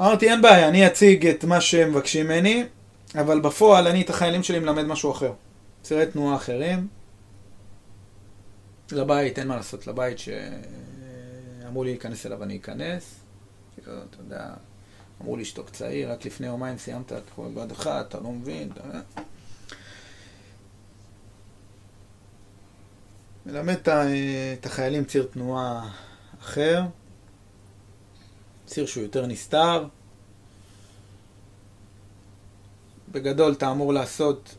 [0.00, 2.64] אמרתי, אין בעיה, אני אציג את מה שהם מבקשים ממני,
[3.14, 5.32] אבל בפועל אני את החיילים שלי מלמד משהו אחר.
[5.82, 6.88] צירי תנועה אחרים.
[8.92, 13.14] לבית, אין מה לעשות, לבית שאמרו לי להיכנס אליו אני אכנס.
[13.74, 14.46] כאילו, אתה יודע,
[15.22, 18.70] אמרו לי שתוק צעיר, רק לפני יומיים סיימת את כל בד אחד, אתה לא מבין.
[18.72, 18.82] אתה...
[23.46, 23.76] מלמד
[24.58, 25.88] את החיילים ציר תנועה
[26.40, 26.82] אחר.
[28.68, 29.84] ציר שהוא יותר נסתר.
[33.12, 34.54] בגדול אתה אמור לעשות,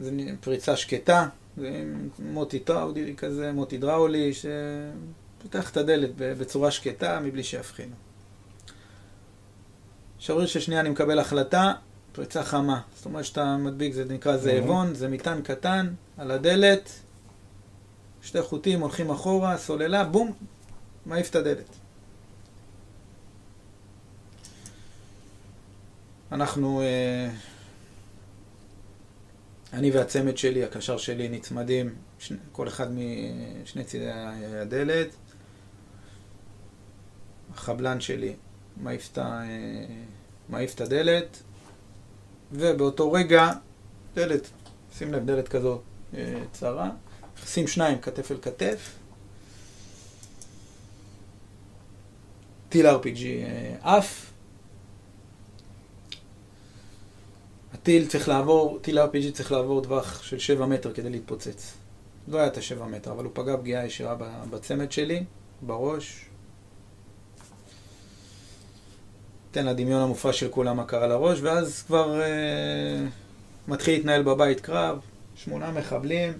[0.00, 0.10] זה
[0.40, 1.84] פריצה שקטה, זה
[2.18, 7.94] מוט הידראולי כזה, מוט הידראולי, שפותח את הדלת בצורה שקטה מבלי שיבחינו.
[10.18, 11.72] שבריר ששנייה אני מקבל החלטה,
[12.12, 12.80] פריצה חמה.
[12.96, 16.90] זאת אומרת שאתה מדביק, זה נקרא זאבון, זה מטען קטן על הדלת,
[18.22, 20.32] שתי חוטים הולכים אחורה, סוללה, בום,
[21.06, 21.79] מעיף את הדלת.
[26.32, 27.30] אנחנו, אה,
[29.72, 31.94] אני והצמד שלי, הקשר שלי, נצמדים,
[32.52, 34.10] כל אחד משני צידי
[34.62, 35.08] הדלת.
[37.54, 38.34] החבלן שלי
[38.76, 41.42] מעיף את הדלת,
[42.52, 43.52] ובאותו רגע,
[44.14, 44.50] דלת,
[44.98, 45.80] שים לב, דלת כזו
[46.14, 46.90] אה, צרה,
[47.46, 48.96] שים שניים כתף אל כתף,
[52.68, 54.29] טיל RPG אה, עף,
[57.82, 61.74] הטיל צריך לעבור, טיל RPG צריך לעבור טווח של 7 מטר כדי להתפוצץ.
[62.28, 64.14] לא היה את ה-7 מטר, אבל הוא פגע פגיעה ישירה
[64.50, 65.24] בצמד שלי,
[65.62, 66.24] בראש.
[69.50, 73.06] תן לדמיון המופרע של כולם מה קרה לראש, ואז כבר אה,
[73.68, 74.98] מתחיל להתנהל בבית קרב,
[75.34, 76.32] שמונה מחבלים.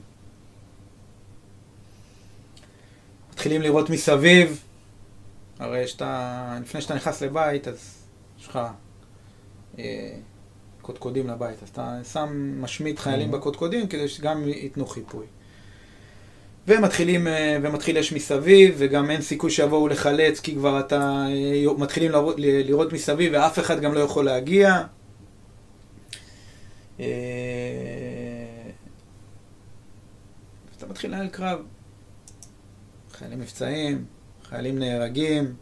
[3.32, 4.64] מתחילים לראות מסביב,
[5.58, 8.04] הרי שאתה, לפני שאתה נכנס לבית, אז
[8.38, 8.58] יש לך...
[9.78, 10.16] אה,
[10.90, 11.62] קודקודים לבית.
[11.62, 15.26] אז אתה שם, משמיט חיילים בקודקודים כדי שגם ייתנו חיפוי.
[16.68, 22.10] ומתחילים, אה, ומתחיל אש מסביב, וגם אין סיכוי שיבואו לחלץ, כי כבר אתה, אה, מתחילים
[22.10, 24.82] לראות, לראות מסביב, ואף אחד גם לא יכול להגיע.
[27.00, 27.06] אה,
[30.76, 31.58] אתה מתחיל לנהל קרב.
[33.12, 34.04] חיילים מבצעים,
[34.44, 35.54] חיילים נהרגים.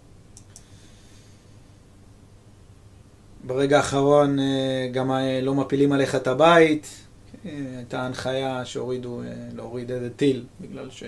[3.45, 6.87] ברגע האחרון אה, גם אה, לא מפילים עליך את הבית.
[7.47, 9.21] אה, הייתה הנחיה שהורידו,
[9.57, 11.05] להוריד איזה טיל, בגלל ש...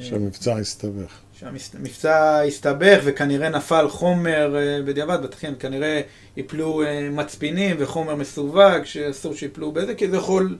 [0.00, 1.18] שהמבצע הסתבך.
[1.38, 6.00] שהמבצע הסתבך וכנראה נפל חומר בדיעבד, בתחיין, כנראה
[6.36, 10.58] יפלו מצפינים וחומר מסווג שאסור שיפלו בזה, כי זה יכול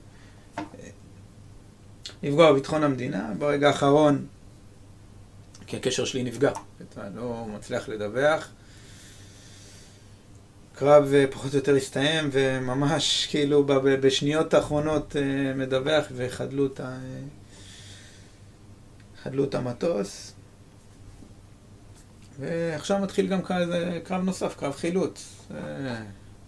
[2.22, 3.32] לפגוע בביטחון המדינה.
[3.38, 4.26] ברגע האחרון,
[5.66, 8.50] כי הקשר שלי נפגע, אתה לא מצליח לדווח.
[10.80, 16.98] הקרב אה, פחות או יותר הסתיים, וממש כאילו בשניות האחרונות אה, מדווח וחדלו את, ה...
[19.22, 20.32] חדלו את המטוס.
[22.38, 25.44] ועכשיו מתחיל גם כזה קרב נוסף, קרב חילוץ.
[25.54, 25.56] אה,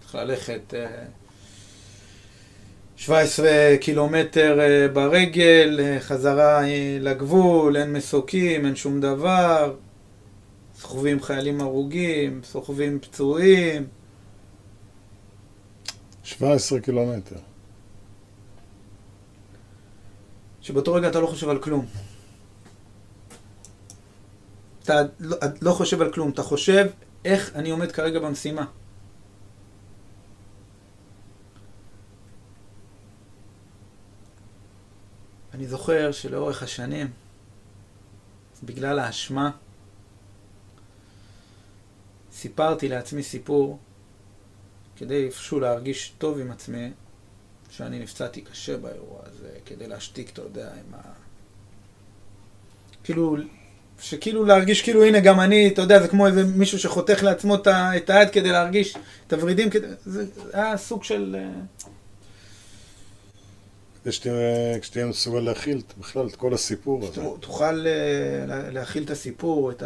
[0.01, 0.75] צריך ללכת
[2.97, 3.49] 17
[3.81, 4.59] קילומטר
[4.93, 6.63] ברגל, חזרה
[7.01, 9.75] לגבול, אין מסוקים, אין שום דבר.
[10.75, 14.02] סוחבים חיילים הרוגים, סוחבים פצועים.
[16.25, 17.37] 17 קילומטר.
[20.61, 21.87] שבאותו רגע אתה לא חושב על כלום.
[24.83, 26.87] אתה לא, לא חושב על כלום, אתה חושב
[27.25, 28.65] איך אני עומד כרגע במשימה.
[35.55, 37.11] אני זוכר שלאורך השנים,
[38.63, 39.51] בגלל האשמה,
[42.33, 43.79] סיפרתי לעצמי סיפור
[44.97, 46.91] כדי איפשהו להרגיש טוב עם עצמי,
[47.71, 50.99] שאני נפצעתי קשה באירוע הזה, כדי להשתיק, אתה יודע, עם ה...
[53.05, 53.37] כאילו,
[54.01, 57.55] שכאילו להרגיש כאילו, הנה, גם אני, אתה יודע, זה כמו איזה מישהו שחותך לעצמו
[57.97, 59.87] את היד כדי להרגיש את הוורידים, כדי...
[60.05, 61.37] זה היה סוג של...
[61.39, 61.61] אה,
[64.03, 64.13] כדי
[64.83, 67.23] שתהיה מסוגל להכיל בכלל את כל הסיפור הזה.
[67.41, 69.83] תוכל אה, להכיל את הסיפור, את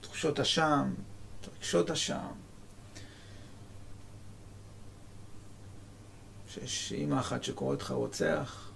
[0.00, 0.94] תחושות אשם,
[1.40, 2.16] את רגשות אשם.
[6.54, 8.70] שיש אימא אחת שקוראת לך רוצח,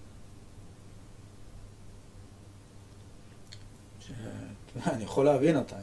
[4.01, 4.11] ש...
[4.87, 5.77] אני יכול להבין אותה.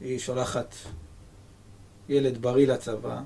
[0.00, 0.74] היא שולחת
[2.08, 3.22] ילד בריא לצבא,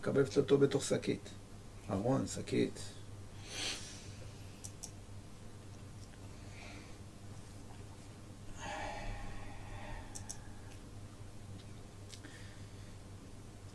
[0.00, 1.30] מקבבת אותו בתוך שקית.
[1.90, 2.80] ארון, שקית.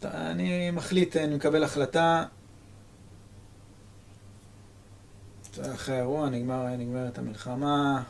[0.06, 2.26] אני מחליט, אני מקבל החלטה.
[5.62, 8.04] אחרי האירוע נגמר, נגמרת המלחמה.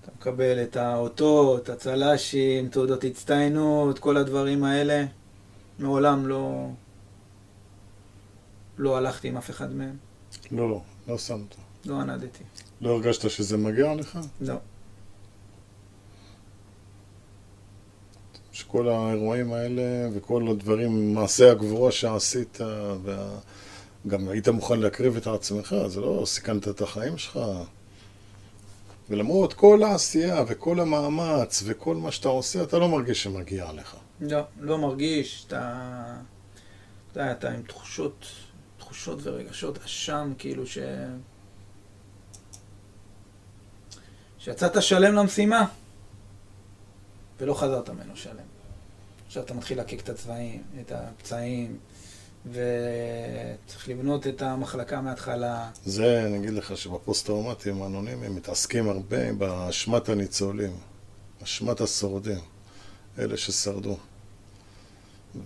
[0.00, 5.04] אתה מקבל את האותות, הצל"שים, תעודות הצטיינות, כל הדברים האלה.
[5.78, 6.70] מעולם לא...
[8.78, 9.96] לא הלכתי עם אף אחד מהם.
[10.50, 11.54] לא, לא, לא שמת.
[11.86, 12.44] לא ענדתי.
[12.80, 14.18] לא הרגשת שזה מגיע לך?
[14.40, 14.54] לא.
[18.56, 22.58] שכל האירועים האלה וכל הדברים, מעשי הגבורה שעשית,
[23.02, 27.40] וגם היית מוכן להקריב את עצמך, זה לא סיכנת את החיים שלך.
[29.10, 33.96] ולמרות כל העשייה וכל המאמץ וכל מה שאתה עושה, אתה לא מרגיש שמגיע לך.
[34.20, 36.16] לא, לא מרגיש, אתה...
[37.12, 38.26] אתה יודע, אתה עם תחושות,
[38.78, 40.78] תחושות ורגשות אשם, כאילו ש...
[44.38, 45.66] שיצאת שלם למשימה.
[47.40, 48.36] ולא חזרת ממנו שלם.
[49.26, 51.78] עכשיו אתה מתחיל להקיק את הצבעים, את הפצעים,
[52.50, 55.70] וצריך לבנות את המחלקה מההתחלה.
[55.84, 60.72] זה, אני אגיד לך שבפוסט-טראומטיים האנונימיים מתעסקים הרבה באשמת הניצולים,
[61.42, 62.38] אשמת השורדים,
[63.18, 63.96] אלה ששרדו.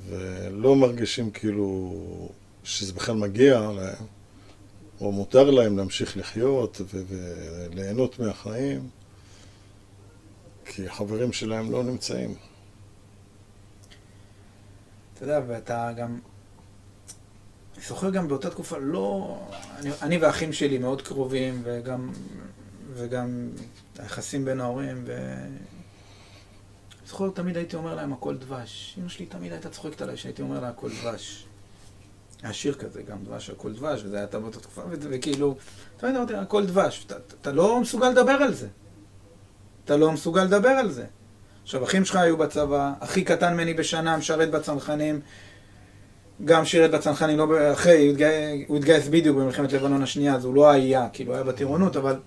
[0.09, 1.95] ולא מרגישים כאילו
[2.65, 4.07] שזה בכלל מגיע להם,
[5.01, 8.89] או מותר להם להמשיך לחיות וליהנות מהחיים.
[10.73, 12.35] כי החברים שלהם לא נמצאים.
[15.15, 16.19] אתה יודע, ואתה גם...
[17.77, 19.39] אני זוכר גם באותה תקופה, לא...
[19.79, 22.13] אני, אני והאחים שלי מאוד קרובים, וגם,
[22.95, 23.51] וגם
[23.99, 25.35] היחסים בין ההורים, ו...
[27.01, 28.97] אני זוכר, תמיד הייתי אומר להם הכל דבש.
[28.99, 31.47] אמא שלי תמיד הייתה צוחקת עליי שהייתי אומר לה הכל דבש.
[32.43, 35.57] היה שיר כזה, גם דבש, הכל דבש, וזה היה באותה תקופה, וכאילו,
[35.97, 37.07] תמיד אמרתי, הכל דבש.
[37.41, 38.69] אתה לא מסוגל לדבר על זה.
[39.91, 41.05] אתה לא מסוגל לדבר על זה.
[41.63, 45.21] עכשיו, אחים שלך היו בצבא, הכי קטן ממני בשנה, משרת בצנחנים,
[46.45, 50.55] גם שירת בצנחנים, לא אחרי, הוא התגייס, הוא התגייס בדיוק במלחמת לבנון השנייה, אז הוא
[50.55, 52.21] לא היה, כאילו, היה בטירונות, אבל...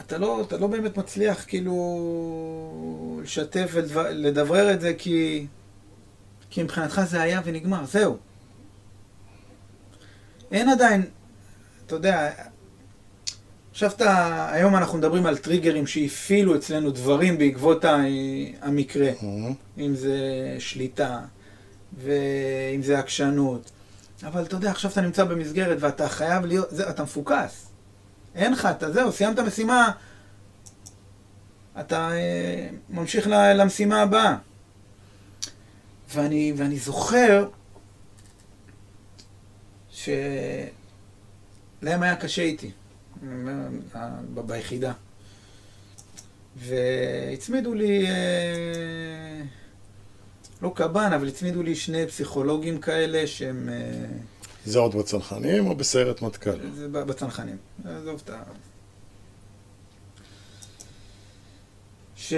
[0.00, 1.74] אתה לא, אתה לא באמת מצליח, כאילו,
[3.22, 5.46] לשתף ולדברר את זה, כי...
[6.50, 8.16] כי מבחינתך זה היה ונגמר, זהו.
[10.50, 11.02] אין עדיין,
[11.86, 12.30] אתה יודע,
[13.72, 17.84] עכשיו אתה, היום אנחנו מדברים על טריגרים שהפעילו אצלנו דברים בעקבות
[18.60, 19.10] המקרה.
[19.20, 19.80] Mm-hmm.
[19.80, 20.18] אם זה
[20.58, 21.20] שליטה,
[21.98, 23.70] ואם זה עקשנות.
[24.22, 27.66] אבל אתה יודע, עכשיו אתה נמצא במסגרת ואתה חייב להיות, זה, אתה מפוקס.
[28.34, 29.90] אין לך, אתה זהו, סיימת משימה,
[31.80, 34.36] אתה אה, ממשיך למשימה הבאה.
[36.14, 37.48] ואני, ואני זוכר
[39.90, 40.12] שלהם
[41.82, 42.70] היה קשה איתי,
[44.46, 44.92] ביחידה.
[46.56, 49.42] והצמידו לי, אה,
[50.62, 53.68] לא קב"ן, אבל הצמידו לי שני פסיכולוגים כאלה שהם...
[53.68, 54.06] אה,
[54.64, 56.70] זה עוד בצנחנים או בסיירת מטכ"ל?
[56.74, 57.56] זה בצנחנים.
[57.84, 58.42] עזוב את ה...
[62.16, 62.34] ש...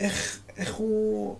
[0.00, 1.38] איך, איך הוא...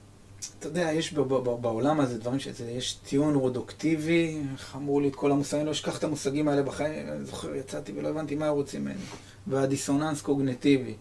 [0.66, 1.12] אתה יודע, יש
[1.61, 5.98] בעולם הזה דברים שזה, יש טיעון רודוקטיבי, איך אמרו לי את כל המושגים, לא אשכח
[5.98, 9.00] את המושגים האלה בחיים, אני זוכר, יצאתי ולא הבנתי מה רוצים ממני.
[9.46, 10.94] והדיסוננס קוגנטיבי.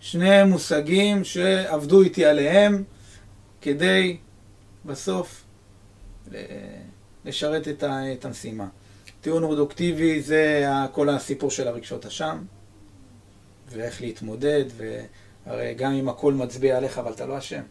[0.00, 2.84] שני מושגים שעבדו איתי עליהם
[3.60, 4.16] כדי
[4.84, 5.44] בסוף
[7.24, 8.68] לשרת את, ה, את המשימה.
[9.20, 12.38] טיעון רודוקטיבי זה כל הסיפור של הרגשות אשם,
[13.68, 17.62] ואיך להתמודד, והרי גם אם הכל מצביע עליך, אבל אתה לא אשם.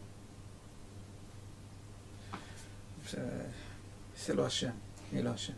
[4.26, 4.68] זה, לא אשם,
[5.12, 5.52] אני לא אשם.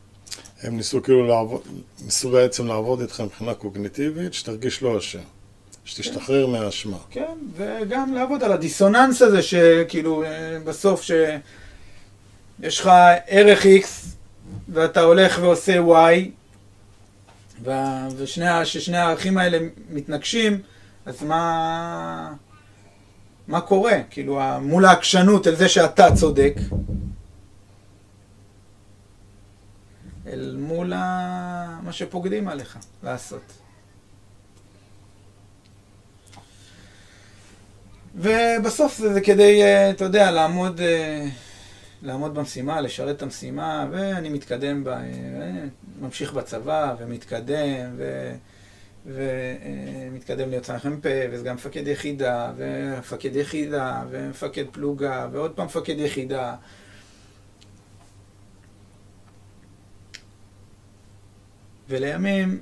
[0.63, 1.63] הם ניסו כאילו לעבוד,
[2.05, 5.19] ניסו בעצם לעבוד איתך מבחינה קוגניטיבית, שתרגיש לא אשם.
[5.85, 6.97] שתשתחרר מהאשמה.
[7.11, 10.29] כן, וגם לעבוד על הדיסוננס הזה, שכאילו אה,
[10.65, 12.91] בסוף שיש לך
[13.27, 13.87] ערך X
[14.69, 16.29] ואתה הולך ועושה Y,
[17.65, 19.59] וה- ושני, ה- ששני הערכים האלה
[19.91, 20.61] מתנגשים,
[21.07, 22.33] אז מה,
[23.49, 23.99] מה קורה?
[24.11, 26.55] כאילו, מול העקשנות אל זה שאתה צודק,
[30.27, 31.81] אל מול ה...
[31.83, 33.43] מה שפוקדים עליך לעשות.
[38.15, 41.29] ובסוף זה, כדי, אה, אתה יודע, לעמוד, אה,
[42.03, 45.01] לעמוד במשימה, לשרת את המשימה, ואני מתקדם, ב, אה,
[46.01, 48.33] ממשיך בצבא, ומתקדם, ו...
[49.07, 56.55] ומתקדם להיות סמ"פ, וסגן מפקד יחידה, ומפקד יחידה, ומפקד פלוגה, ועוד פעם מפקד יחידה.
[61.93, 62.61] ולימים,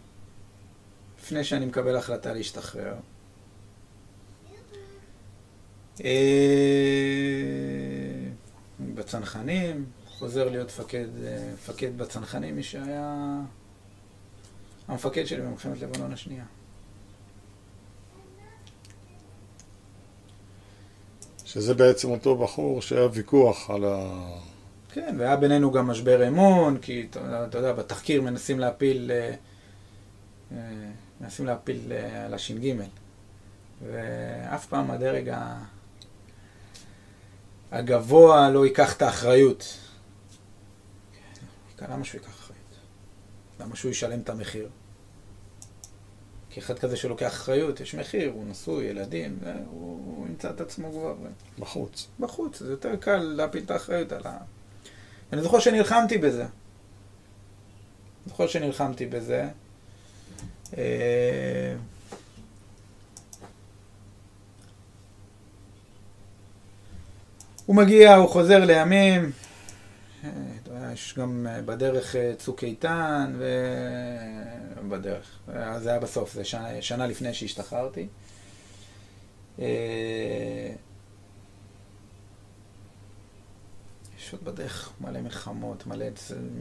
[1.22, 2.94] לפני שאני מקבל החלטה להשתחרר,
[6.04, 6.10] אה,
[8.94, 13.40] בצנחנים, חוזר להיות מפקד, אה, מפקד בצנחנים, מי שהיה
[14.88, 16.44] המפקד שלי במלחמת לבנון השנייה.
[21.44, 24.49] שזה בעצם אותו בחור שהיה ויכוח על ה...
[24.92, 29.34] כן, והיה בינינו גם משבר אמון, כי אתה אתה יודע, בתחקיר מנסים להפיל, אה,
[30.52, 32.74] אה, מנסים להפיל אה, על הש"ג,
[33.86, 35.34] ואף פעם הדרג
[37.70, 39.78] הגבוה לא ייקח את האחריות.
[41.88, 42.60] למה שהוא ייקח אחריות?
[43.60, 44.68] למה שהוא ישלם את המחיר?
[46.50, 51.14] כי אחד כזה שלוקח אחריות, יש מחיר, הוא נשוי, ילדים, הוא ימצא את עצמו כבר
[51.58, 52.08] בחוץ.
[52.20, 54.38] בחוץ, זה יותר קל להפיל את האחריות על ה...
[55.32, 56.46] אני זוכר שנלחמתי בזה.
[58.26, 59.48] זוכר שנלחמתי בזה.
[60.78, 61.74] אה,
[67.66, 69.32] הוא מגיע, הוא חוזר לימים,
[70.24, 70.30] אה,
[70.92, 73.32] יש גם אה, בדרך צוק איתן,
[74.84, 75.38] ובדרך,
[75.78, 78.06] זה היה בסוף, זה שנה, שנה לפני שהשתחררתי.
[84.32, 86.06] עוד בדרך מלא מלחמות, מלא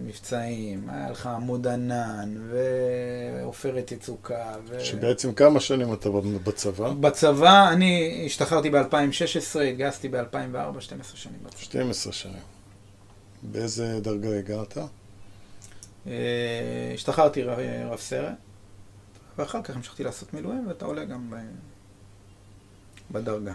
[0.04, 4.80] מבצעים, היה לך עמוד ענן, ועופרת יצוקה, ו...
[4.80, 6.10] שבעצם כמה שנים אתה
[6.44, 6.90] בצבא?
[6.90, 11.62] בצבא, אני השתחררתי ב-2016, התגייסתי ב-2004, 12 שנים בצבא.
[11.62, 12.42] 12 שנים.
[13.44, 14.78] באיזה דרגה הגעת?
[16.08, 18.34] אה, השתחררתי רב סרן,
[19.38, 21.36] ואחר כך המשכתי לעשות מילואים, ואתה עולה גם ב...
[23.12, 23.54] בדרגה.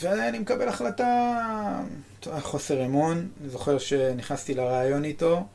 [0.00, 1.82] ואני מקבל החלטה,
[2.40, 5.46] חוסר אמון, אני זוכר שנכנסתי לראיון איתו,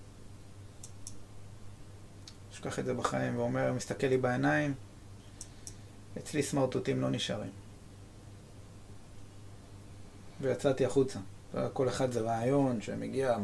[2.53, 4.73] אשכח את זה בחיים, ואומר, מסתכל לי בעיניים,
[6.17, 7.51] אצלי סמרטוטים לא נשארים.
[10.41, 11.19] ויצאתי החוצה.
[11.73, 13.37] כל אחד זה רעיון שמגיע,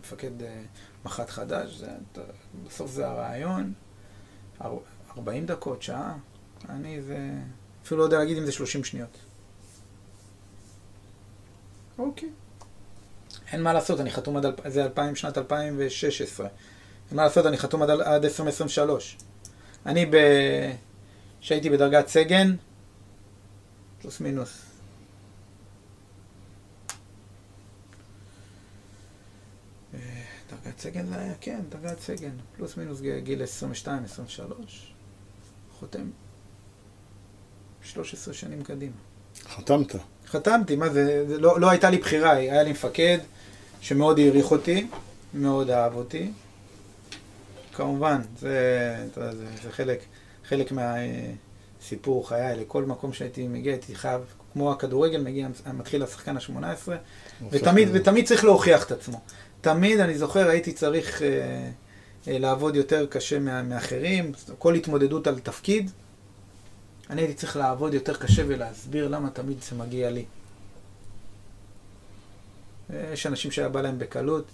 [0.00, 0.62] מפקד אה,
[1.04, 1.90] מח"ט חדש, זה,
[2.66, 3.72] בסוף זה הרעיון.
[5.16, 6.16] 40 דקות, שעה,
[6.68, 7.30] אני זה...
[7.84, 9.27] אפילו לא יודע להגיד אם זה 30 שניות.
[11.98, 12.28] אוקיי.
[13.52, 14.44] אין מה לעשות, אני חתום עד...
[14.66, 16.46] זה 2000, שנת 2016.
[16.46, 19.16] אין מה לעשות, אני חתום עד, עד 2023.
[19.86, 20.16] אני ב...
[21.40, 22.56] כשהייתי בדרגת סגן,
[24.00, 24.62] פלוס מינוס.
[29.94, 29.98] אה,
[30.50, 34.94] דרגת סגן זה היה, כן, דרגת סגן, פלוס מינוס גיל 22, 23,
[35.78, 36.10] חותם
[37.82, 38.96] 13 שנים קדימה.
[39.44, 39.94] חתמת.
[40.28, 43.18] חתמתי, מה זה, זה לא, לא הייתה לי בחירה, היה לי מפקד
[43.80, 44.86] שמאוד העריך אותי,
[45.34, 46.30] מאוד אהב אותי.
[47.72, 50.00] כמובן, זה, זה, זה, זה חלק,
[50.48, 54.20] חלק מהסיפור חיי, לכל מקום שהייתי מגיע, הייתי חייב,
[54.52, 56.90] כמו הכדורגל, מגיע, מתחיל השחקן ה-18,
[57.50, 59.20] ותמיד, ותמיד צריך להוכיח את עצמו.
[59.60, 61.28] תמיד, אני זוכר, הייתי צריך אה,
[62.28, 65.90] אה, לעבוד יותר קשה מה, מאחרים, כל התמודדות על תפקיד,
[67.10, 70.24] אני הייתי צריך לעבוד יותר קשה ולהסביר למה תמיד זה מגיע לי.
[73.12, 74.44] יש אנשים שהיה בא להם בקלות,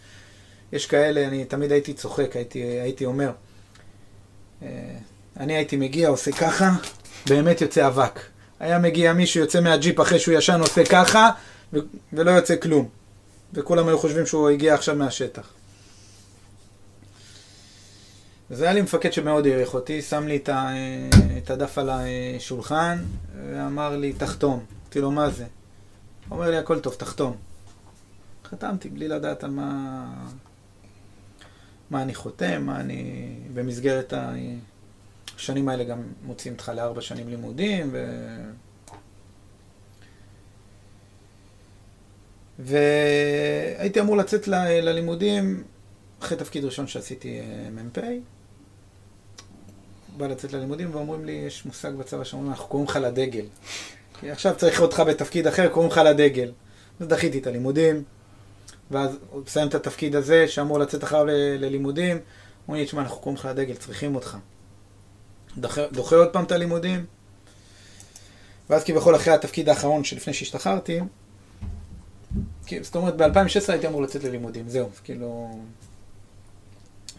[0.72, 3.32] יש כאלה, אני תמיד הייתי צוחק, הייתי, הייתי אומר,
[4.62, 4.68] אה,
[5.36, 6.70] אני הייתי מגיע, עושה ככה,
[7.28, 8.20] באמת יוצא אבק.
[8.60, 11.30] היה מגיע מישהו, יוצא מהג'יפ אחרי שהוא ישן, עושה ככה,
[12.12, 12.88] ולא יוצא כלום.
[13.52, 15.48] וכולם היו חושבים שהוא הגיע עכשיו מהשטח.
[18.50, 20.68] וזה היה לי מפקד שמאוד העריך אותי, שם לי את, ה,
[21.38, 22.98] את הדף על השולחן,
[23.50, 24.64] ואמר לי, תחתום.
[24.84, 25.44] אמרתי לו, מה זה?
[26.30, 27.36] אומר לי, הכל טוב, תחתום.
[28.44, 30.04] חתמתי, בלי לדעת על מה,
[31.90, 33.30] מה אני חותם, מה אני...
[33.54, 34.14] במסגרת
[35.36, 38.06] השנים האלה גם מוציאים אותך לארבע שנים לימודים, ו...
[42.58, 44.54] והייתי אמור לצאת ל...
[44.80, 45.64] ללימודים
[46.20, 47.98] אחרי תפקיד ראשון שעשיתי אה, מ"פ.
[50.16, 53.44] בא לצאת ללימודים ואומרים לי, יש מושג בצבא שאומרים, אנחנו קוראים לך לדגל.
[54.20, 56.52] כי עכשיו צריך אותך בתפקיד אחר, קוראים לך לדגל.
[57.00, 58.02] אז דחיתי את הלימודים,
[58.90, 61.24] ואז מסיים את התפקיד הזה, שאמור לצאת אחריו
[61.58, 62.18] ללימודים,
[62.68, 64.36] אומרים לי, תשמע, אנחנו קוראים לך לדגל, צריכים אותך.
[65.58, 67.04] דוחה, דוחה עוד פעם את הלימודים,
[68.70, 71.00] ואז כביכול אחרי התפקיד האחרון שלפני שהשתחררתי,
[72.80, 75.58] זאת אומרת, ב-2016 הייתי אמור לצאת ללימודים, זהו, כאילו...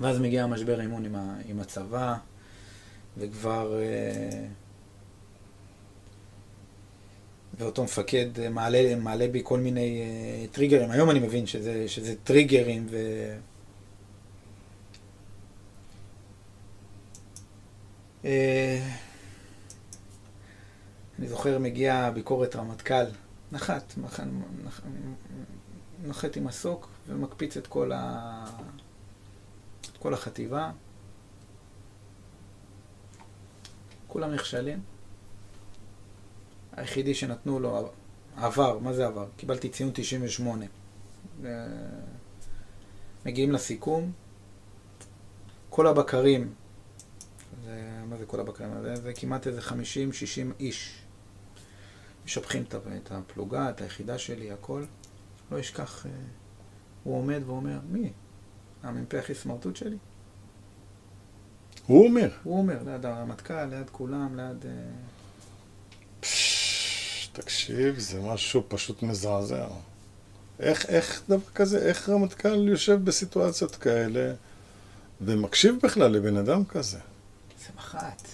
[0.02, 1.16] ואז מגיע המשבר האימון עם,
[1.50, 2.16] עם הצבא,
[3.18, 3.80] וכבר...
[3.82, 4.46] אה,
[7.58, 10.92] ואותו מפקד מעלה, מעלה בי כל מיני uh, טריגרים.
[10.92, 12.98] היום אני מבין שזה, שזה טריגרים ו...
[21.20, 23.06] אני זוכר מגיע ביקורת רמטכ"ל,
[23.52, 24.20] נחת, נח,
[24.64, 24.82] נח,
[26.06, 28.46] נחת עם מסוק ומקפיץ את כל, ה...
[29.82, 30.72] את כל החטיבה.
[34.16, 34.80] כולם נכשלים.
[36.72, 37.92] היחידי שנתנו לו
[38.36, 39.28] עבר, מה זה עבר?
[39.38, 40.66] קיבלתי ציון 98.
[43.26, 44.12] מגיעים לסיכום,
[45.70, 46.54] כל הבקרים,
[47.64, 48.82] זה, מה זה כל הבקרים?
[48.82, 49.74] זה, זה כמעט איזה 50-60
[50.60, 51.02] איש.
[52.26, 54.86] משבחים את הפלוגה, את היחידה שלי, הכל.
[55.52, 56.12] לא אשכח, אה,
[57.04, 58.14] הוא עומד ואומר, מי?
[58.84, 59.98] המ"פ הכי סמרטוט שלי?
[61.88, 62.30] הוא אומר.
[62.44, 64.66] הוא אומר, ליד הרמטכ"ל, ליד כולם, ליד...
[64.66, 64.72] אה,
[67.34, 69.68] תקשיב, זה משהו פשוט מזעזע.
[70.60, 74.34] איך, איך דבר כזה, איך רמטכ"ל יושב בסיטואציות כאלה
[75.22, 76.98] ומקשיב בכלל לבן אדם כזה?
[77.60, 78.28] זה מח"ט,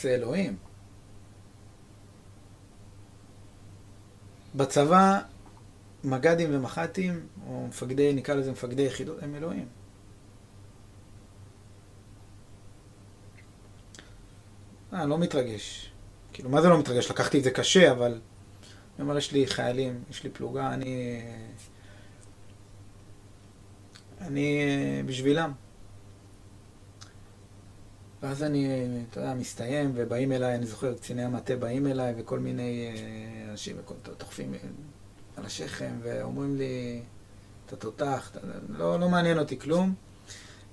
[0.00, 0.56] זה אלוהים.
[4.54, 5.20] בצבא,
[6.04, 9.66] מג"דים ומח"טים, או מפקדי, נקרא לזה מפקדי יחידות, הם אלוהים.
[14.92, 15.92] אה, לא מתרגש.
[16.32, 17.10] כאילו, מה זה לא מתרגש?
[17.10, 18.20] לקחתי את זה קשה, אבל...
[18.98, 21.22] אני אומר, יש לי חיילים, יש לי פלוגה, אני...
[24.20, 24.62] אני
[25.06, 25.52] בשבילם.
[28.22, 32.88] ואז אני, אתה יודע, מסתיים, ובאים אליי, אני זוכר, קציני המטה באים אליי, וכל מיני
[32.96, 33.76] אה, אנשים
[34.18, 34.54] דוחפים
[35.36, 37.02] על השכם, ואומרים לי,
[37.66, 38.32] אתה תותח,
[38.68, 39.94] לא, לא מעניין אותי כלום.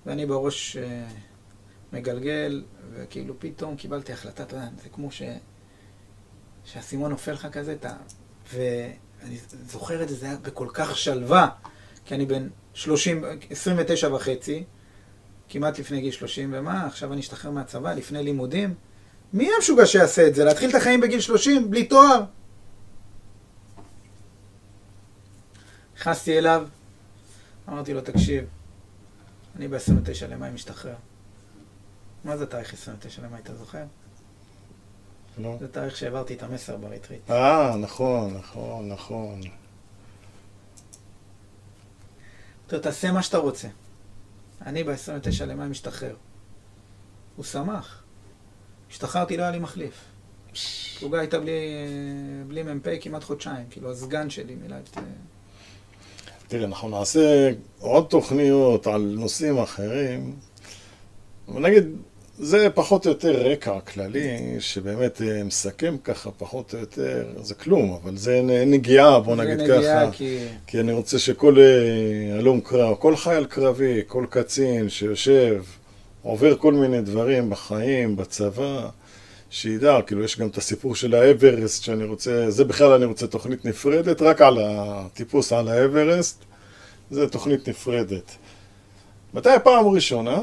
[0.06, 1.08] ואני בראש אה,
[1.96, 5.22] מגלגל, וכאילו פתאום קיבלתי החלטה, אתה יודע, זה כמו ש...
[6.66, 7.94] שהאסימון נופל לך כזה, אתה...
[8.54, 11.50] ואני זוכר את זה, זה היה בכל כך שלווה,
[12.06, 14.64] כי אני בן 30, 29 וחצי,
[15.50, 18.74] כמעט לפני גיל 30 ומה, עכשיו אני אשתחרר מהצבא, לפני לימודים.
[19.34, 20.44] מי המשוגע שיעשה את זה?
[20.46, 22.24] להתחיל את החיים בגיל 30 בלי תואר?
[25.96, 26.68] נכנסתי אליו,
[27.70, 28.46] אמרתי לו, תקשיב,
[29.56, 30.96] אני ב-29 למאי משתחרר.
[32.26, 33.84] מה זה תאריך 29 למאי, אתה זוכר?
[35.38, 35.58] לא.
[35.60, 37.32] זה תאריך שהעברתי את המסר בריטריט.
[37.32, 39.42] אה, נכון, נכון, נכון.
[42.72, 43.68] לו, תעשה מה שאתה רוצה.
[44.66, 46.16] אני ב-29 למאי משתחרר.
[47.36, 48.04] הוא שמח.
[48.90, 50.06] השתחררתי, לא היה לי מחליף.
[51.00, 51.60] פלוגה הייתה בלי,
[52.48, 54.98] בלי מ"פ כמעט חודשיים, כאילו הסגן שלי מילא את...
[56.48, 60.36] תראה, אנחנו נעשה עוד תוכניות על נושאים אחרים,
[61.48, 61.84] אבל נגיד,
[62.40, 68.00] זה פחות או יותר רקע כללי, שבאמת אה, מסכם ככה פחות או יותר, זה כלום,
[68.04, 70.12] אבל זה נגיעה, בוא זה נגיד נגיעה, ככה.
[70.12, 70.38] כי...
[70.68, 75.64] כי אני רוצה שכל אה, הלום קרב, כל חייל קרבי, כל קצין שיושב,
[76.22, 78.90] עובר כל מיני דברים בחיים, בצבא,
[79.50, 83.66] שידע, כאילו יש גם את הסיפור של האברסט שאני רוצה, זה בכלל אני רוצה תוכנית
[83.66, 86.44] נפרדת, רק על הטיפוס על האברסט,
[87.12, 88.32] זה תוכנית נפרדת.
[89.34, 90.40] מתי הפעם הראשונה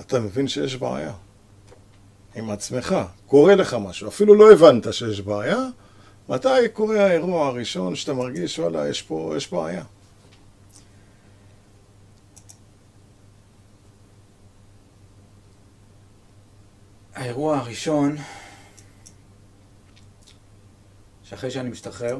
[0.00, 1.12] אתה מבין שיש בעיה?
[2.34, 2.96] עם עצמך,
[3.26, 5.58] קורה לך משהו, אפילו לא הבנת שיש בעיה,
[6.28, 9.84] מתי קורה האירוע הראשון שאתה מרגיש, וואלה, יש פה, יש בעיה?
[17.14, 18.16] האירוע הראשון,
[21.22, 22.18] שאחרי שאני משתחרר,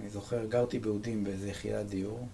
[0.00, 2.28] אני זוכר, גרתי באודים באיזה יחידת דיור,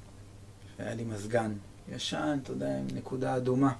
[0.79, 1.53] והיה לי מזגן
[1.89, 3.72] ישן, אתה יודע, עם נקודה אדומה.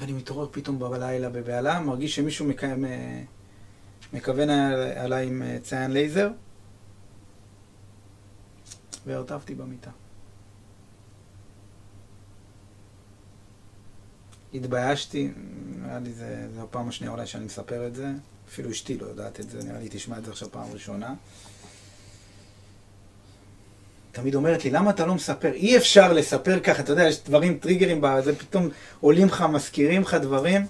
[0.00, 2.64] ואני מתעורר פתאום בלילה בבהלה, מרגיש שמישהו מק...
[2.64, 3.24] מ-
[4.12, 4.50] מכוון
[4.96, 6.30] עליי עם אה, ציין לייזר,
[9.06, 9.90] והרטבתי במיטה.
[14.54, 15.32] התביישתי,
[15.76, 18.12] נראה לי זה הפעם השנייה אולי שאני מספר את זה,
[18.48, 21.14] אפילו אשתי לא יודעת את זה, נראה לי תשמע את זה עכשיו פעם ראשונה.
[24.14, 25.52] תמיד אומרת לי, למה אתה לא מספר?
[25.52, 28.68] אי אפשר לספר ככה, אתה יודע, יש דברים, טריגרים, זה פתאום
[29.00, 30.66] עולים לך, מזכירים לך דברים.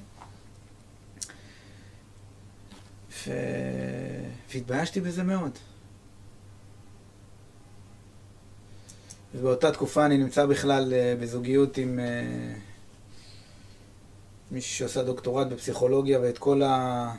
[3.26, 3.32] ו...
[4.52, 5.50] והתביישתי בזה מאוד.
[9.34, 12.54] ובאותה תקופה אני נמצא בכלל אה, בזוגיות עם אה,
[14.50, 17.12] מישהי שעושה דוקטורט בפסיכולוגיה ואת כל ה...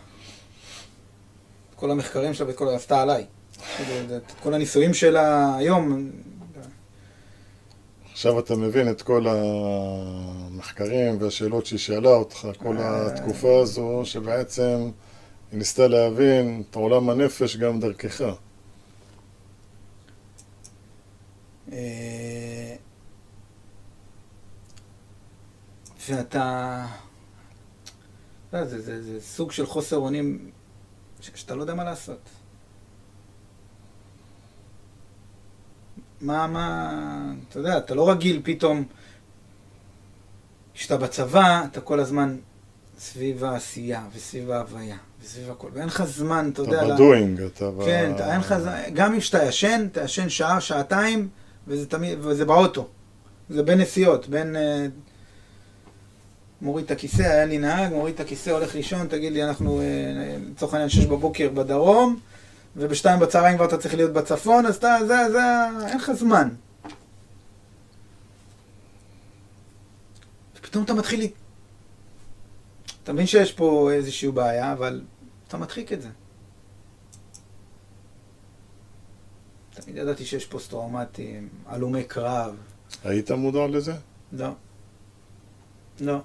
[1.75, 2.69] כל המחקרים שלה ואת כל.
[2.69, 3.25] עשתה עליי.
[3.77, 6.11] כאילו, את כל הניסויים שלה היום,
[8.15, 13.07] עכשיו אתה מבין את כל המחקרים והשאלות שהיא שאלה אותך, כל אה.
[13.07, 14.91] התקופה הזו, שבעצם
[15.51, 18.21] היא ניסתה להבין את עולם הנפש גם דרכך.
[21.71, 22.75] אה,
[26.09, 26.85] ואתה...
[28.49, 30.51] אתה יודע, זה, זה, זה סוג של חוסר אונים
[31.21, 32.29] שאתה לא יודע מה לעשות.
[36.21, 36.91] מה, מה...
[37.49, 38.83] אתה יודע, אתה לא רגיל פתאום...
[40.73, 42.37] כשאתה בצבא, אתה כל הזמן
[42.99, 46.77] סביב העשייה, וסביב ההוויה, וסביב הכל, ואין לך זמן, אתה יודע...
[46.77, 47.85] אתה לה- בדואינג, אתה ב...
[47.85, 51.27] כן, אתה- אין לך זמן, גם אם שאתה ישן, אתה ישן שעה, שעתיים,
[51.67, 52.87] וזה תמיד, וזה באוטו.
[53.49, 54.55] זה בין נסיעות, בין...
[54.55, 54.87] אה,
[56.61, 59.85] מוריד את הכיסא, היה לי נהג, מוריד את הכיסא, הולך לישון, תגיד לי, אנחנו אה,
[60.51, 62.19] לצורך העניין שש בבוקר בדרום,
[62.75, 65.41] ובשתיים בצהריים כבר אתה צריך להיות בצפון, אז אתה, זה, זה,
[65.87, 66.49] אין לך זמן.
[70.55, 71.23] ופתאום אתה מתחיל...
[71.23, 71.27] ל-
[73.03, 75.01] אתה מבין שיש פה איזושהי בעיה, אבל
[75.47, 76.09] אתה מדחיק את זה.
[79.69, 82.55] תמיד ידעתי שיש פוסט-טראומטיים, הלומי קרב.
[83.03, 83.93] היית מודע לזה?
[84.31, 84.49] לא.
[85.99, 86.19] לא.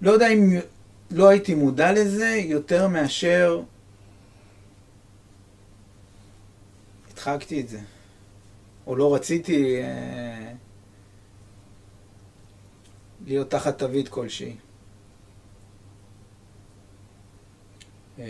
[0.00, 0.58] לא יודע אם
[1.10, 3.62] לא הייתי מודע לזה יותר מאשר
[7.10, 7.80] הדחקתי את זה.
[8.86, 10.52] או לא רציתי אה,
[13.24, 14.56] להיות תחת תווית כלשהי.
[18.18, 18.24] אה,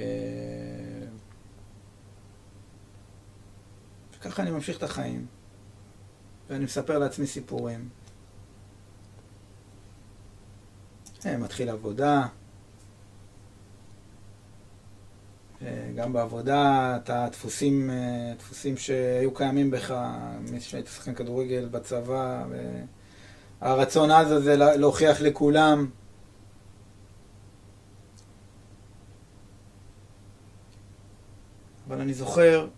[4.18, 5.26] וככה אני ממשיך את החיים.
[6.48, 7.88] ואני מספר לעצמי סיפורים.
[11.26, 12.20] אה, מתחיל עבודה.
[12.20, 12.28] אה,
[15.96, 18.32] גם בעבודה, אתה דפוסים, אה,
[18.76, 19.94] שהיו קיימים בך,
[20.50, 22.44] מי שהיית שחקן כדורגל בצבא,
[23.60, 25.90] והרצון עז הזה לה- להוכיח לכולם.
[31.88, 32.68] אבל אני זוכר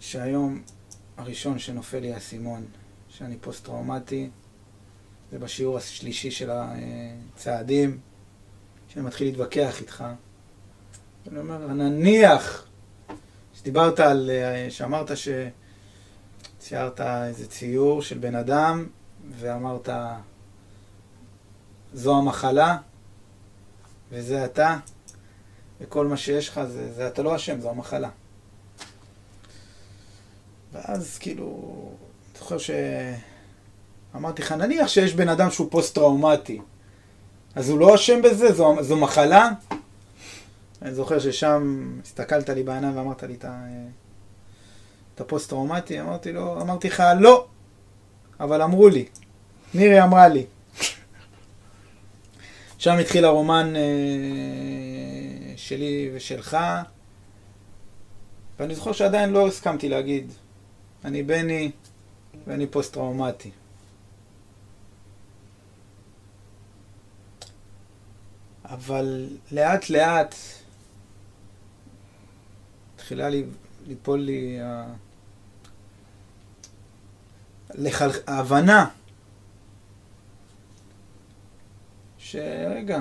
[0.00, 0.62] שהיום
[1.16, 2.66] הראשון שנופל לי האסימון,
[3.08, 4.30] שאני פוסט-טראומטי,
[5.30, 7.98] זה בשיעור השלישי של הצעדים,
[8.92, 10.04] שאני מתחיל להתווכח איתך.
[11.30, 12.66] אני אומר, נניח,
[13.54, 14.30] שדיברת על,
[14.70, 15.28] שאמרת ש...
[16.60, 18.86] ציירת איזה ציור של בן אדם,
[19.38, 19.88] ואמרת,
[21.94, 22.76] זו המחלה,
[24.10, 24.76] וזה אתה,
[25.80, 28.10] וכל מה שיש לך זה, זה אתה לא אשם, זו המחלה.
[30.72, 31.72] ואז כאילו,
[32.32, 32.56] אני זוכר
[34.12, 36.60] שאמרתי לך, נניח שיש בן אדם שהוא פוסט-טראומטי,
[37.54, 38.52] אז הוא לא אשם בזה?
[38.52, 39.50] זו, זו מחלה?
[40.82, 43.36] אני זוכר ששם הסתכלת לי בעיניים ואמרת לי
[45.14, 47.46] את הפוסט-טראומטי, אמרתי לו, אמרתי לך, לא,
[48.40, 49.04] אבל אמרו לי,
[49.74, 50.46] מירי אמרה לי.
[52.78, 53.82] שם התחיל הרומן אה,
[55.56, 56.56] שלי ושלך,
[58.60, 60.32] ואני זוכר שעדיין לא הסכמתי להגיד,
[61.04, 61.70] אני בני
[62.46, 63.50] ואני פוסט-טראומטי.
[68.70, 70.34] אבל לאט לאט
[72.94, 73.44] התחילה לי,
[73.86, 74.58] ליפול לי
[77.74, 78.10] לחל...
[78.26, 78.88] ההבנה
[82.18, 83.00] שרגע,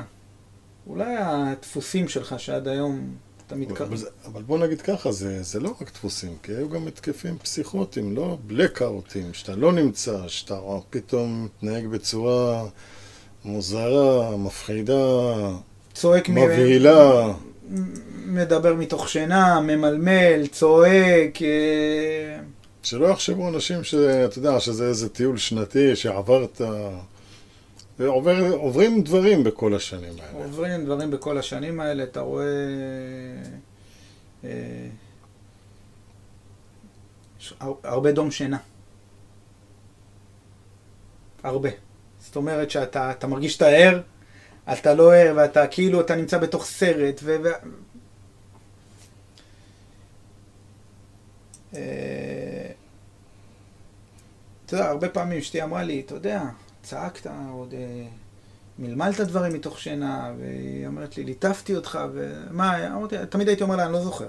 [0.88, 3.16] אולי הדפוסים שלך שעד היום
[3.48, 3.94] אתה מתקרב...
[3.94, 8.16] אבל, אבל בוא נגיד ככה, זה, זה לא רק דפוסים, כי היו גם התקפים פסיכוטיים,
[8.16, 10.60] לא בלקאוטים, שאתה לא נמצא, שאתה
[10.90, 12.68] פתאום מתנהג בצורה
[13.46, 15.34] מוזרה, מפחידה,
[15.94, 17.34] צועק מבהילה.
[18.26, 21.42] מדבר מתוך שינה, ממלמל, צועק.
[21.42, 22.40] אה,
[22.84, 26.62] שלא יחשבו אנשים שאתה יודע, שזה איזה טיול שנתי שעברת...
[28.08, 30.44] עובר, עוברים דברים בכל השנים האלה.
[30.46, 32.46] עוברים דברים בכל השנים האלה, אתה רואה...
[34.44, 34.50] אה,
[37.84, 38.58] הרבה דום שינה.
[41.44, 41.70] הרבה.
[42.30, 44.02] זאת אומרת שאתה מרגיש שאתה ער,
[44.74, 47.36] אתה לא ער, ואתה כאילו, אתה נמצא בתוך סרט, ו...
[47.44, 47.48] ו...
[51.76, 52.72] אה,
[54.66, 56.44] אתה יודע, הרבה פעמים אשתי אמרה לי, אתה יודע,
[56.84, 58.06] צעקת, עוד אה,
[58.80, 63.86] מלמלת דברים מתוך שינה, והיא אומרת לי, ליטפתי אותך, ומה, אמרתי, תמיד הייתי אומר לה,
[63.86, 64.28] אני לא זוכר.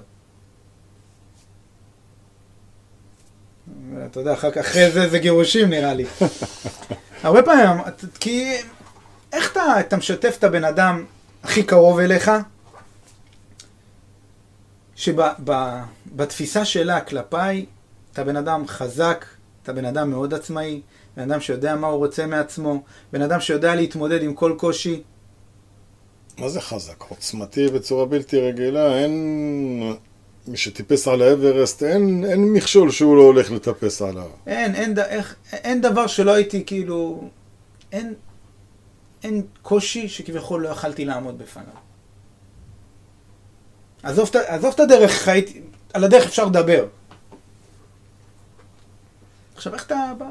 [4.05, 6.05] אתה יודע, אחר כך, אחרי זה זה גירושים נראה לי.
[7.23, 7.81] הרבה פעמים,
[8.19, 8.53] כי
[9.33, 11.05] איך אתה, אתה משתף את הבן אדם
[11.43, 12.31] הכי קרוב אליך,
[14.95, 17.65] שבתפיסה שלה כלפיי,
[18.13, 19.25] אתה בן אדם חזק,
[19.63, 20.81] אתה בן אדם מאוד עצמאי,
[21.17, 25.03] בן אדם שיודע מה הוא רוצה מעצמו, בן אדם שיודע להתמודד עם כל קושי.
[26.37, 27.01] מה זה חזק?
[27.09, 29.95] עוצמתי בצורה בלתי רגילה, אין...
[30.47, 34.29] מי שטיפס על האברסט, אין, אין מכשול שהוא לא הולך לטפס עליו.
[34.47, 37.29] אין, אין, איך, אין דבר שלא הייתי כאילו...
[37.91, 38.13] אין,
[39.23, 41.75] אין קושי שכביכול לא יכלתי לעמוד בפניו.
[44.03, 45.61] עזוב, עזוב את הדרך, חייתי,
[45.93, 46.87] על הדרך אפשר לדבר.
[49.55, 50.25] עכשיו, איך אתה בא...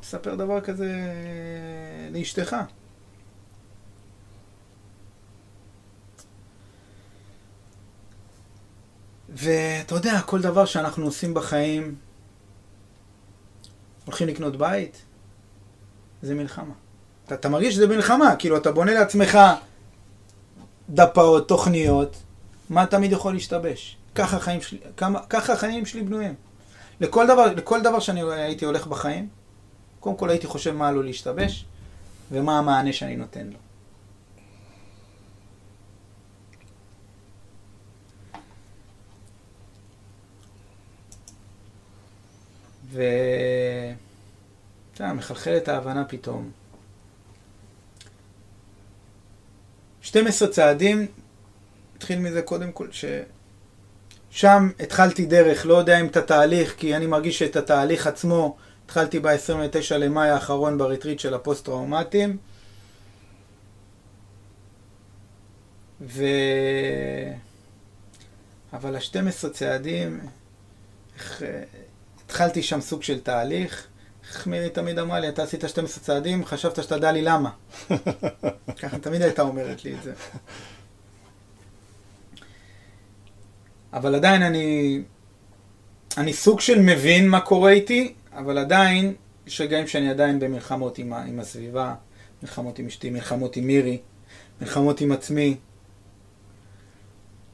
[0.00, 0.92] מספר דבר כזה
[2.10, 2.56] לאשתך?
[9.34, 11.94] ואתה יודע, כל דבר שאנחנו עושים בחיים,
[14.04, 15.02] הולכים לקנות בית,
[16.22, 16.74] זה מלחמה.
[17.26, 19.38] אתה, אתה מרגיש שזה מלחמה, כאילו אתה בונה לעצמך
[20.90, 22.16] דפאות, תוכניות,
[22.70, 23.96] מה תמיד יכול להשתבש?
[24.14, 26.34] ככה החיים שלי, כמה, ככה החיים שלי בנויים.
[27.00, 29.28] לכל דבר, לכל דבר שאני הייתי הולך בחיים,
[30.00, 31.64] קודם כל הייתי חושב מה עלול להשתבש,
[32.32, 33.58] ומה המענה שאני נותן לו.
[42.94, 43.02] ו...
[44.94, 46.50] אתה מחלחלת ההבנה פתאום.
[50.02, 51.06] 12 צעדים,
[51.96, 52.88] התחיל מזה קודם כל,
[54.30, 59.20] ששם התחלתי דרך, לא יודע אם את התהליך, כי אני מרגיש שאת התהליך עצמו התחלתי
[59.20, 62.36] ב-29 למאי האחרון בריטריט של הפוסט-טראומטיים.
[66.00, 66.24] ו...
[68.72, 70.20] אבל ה-12 צעדים,
[71.16, 71.42] איך,
[72.34, 73.86] התחלתי שם סוג של תהליך.
[74.28, 77.50] איך מירי תמיד אמרה לי, אתה עשית 12 צעדים, חשבת שתדע לי למה.
[78.80, 80.12] ככה תמיד הייתה אומרת לי את זה.
[83.92, 85.00] אבל עדיין אני,
[86.18, 89.14] אני סוג של מבין מה קורה איתי, אבל עדיין,
[89.46, 91.94] יש רגעים שאני עדיין במלחמות עם, עם הסביבה,
[92.42, 93.98] מלחמות עם אשתי, מלחמות עם מירי,
[94.60, 95.56] מלחמות עם עצמי.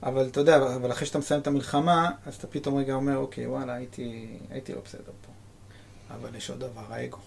[0.03, 3.46] אבל אתה יודע, אבל אחרי שאתה מסיים את המלחמה, אז אתה פתאום רגע אומר, אוקיי,
[3.46, 5.32] וואלה, הייתי, הייתי לא בסדר פה.
[6.14, 7.18] אבל יש עוד דבר, האגו.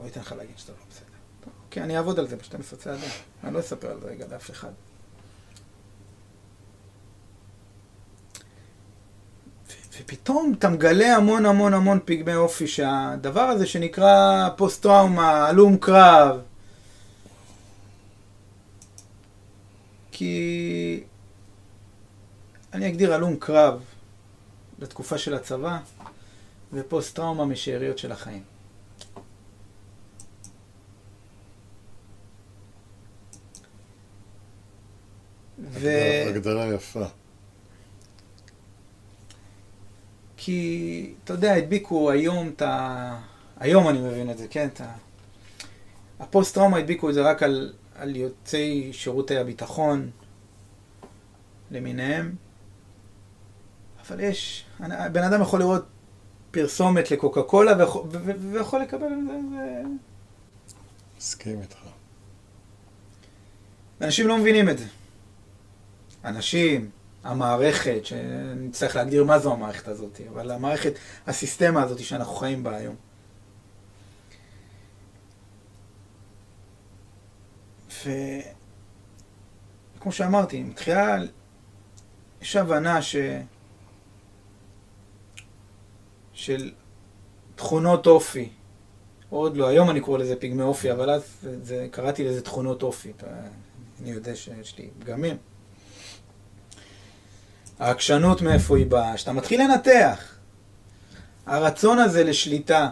[0.00, 1.04] לא אתן לך להגיד שאתה לא בסדר.
[1.44, 3.10] טוב, אוקיי, אני אעבוד על זה ב-12 צעדים.
[3.44, 4.70] אני לא אספר על זה רגע לאף אחד.
[10.00, 16.40] ופתאום אתה מגלה המון המון המון פגמי אופי שהדבר הזה שנקרא פוסט-טראומה, הלום קרב,
[20.20, 21.02] כי
[22.72, 23.84] אני אגדיר הלום קרב
[24.78, 25.78] לתקופה של הצבא
[26.72, 28.42] ופוסט-טראומה משאריות של החיים.
[35.58, 35.88] ו...
[36.28, 37.04] הגדרה יפה.
[40.36, 43.20] כי, אתה יודע, הדביקו היום את ה...
[43.56, 44.68] היום אני מבין את זה, כן?
[44.74, 44.92] את ה...
[46.18, 50.10] הפוסט-טראומה הדביקו את זה רק על, על יוצאי שירותי הביטחון
[51.70, 52.34] למיניהם.
[54.06, 54.64] אבל יש,
[55.12, 55.84] בן אדם יכול לראות
[56.50, 57.72] פרסומת לקוקה קולה
[58.52, 59.82] ויכול, לקבל את זה, זה...
[61.18, 61.78] מסכים איתך.
[64.00, 64.86] אנשים לא מבינים את זה.
[66.24, 66.90] אנשים,
[67.24, 70.92] המערכת, שנצטרך להגדיר מה זו המערכת הזאת, אבל המערכת,
[71.26, 72.96] הסיסטמה הזאת שאנחנו חיים בה היום.
[79.96, 81.16] וכמו שאמרתי, מתחילה,
[82.42, 83.16] יש הבנה ש...
[86.32, 86.72] של
[87.54, 88.48] תכונות אופי.
[89.30, 91.22] עוד לא, היום אני קורא לזה פגמי אופי, אבל אז
[91.62, 93.12] זה, קראתי לזה תכונות אופי.
[94.00, 95.36] אני יודע שיש לי פגמים.
[97.78, 100.34] העקשנות מאיפה היא באה, שאתה מתחיל לנתח.
[101.46, 102.90] הרצון הזה לשליטה.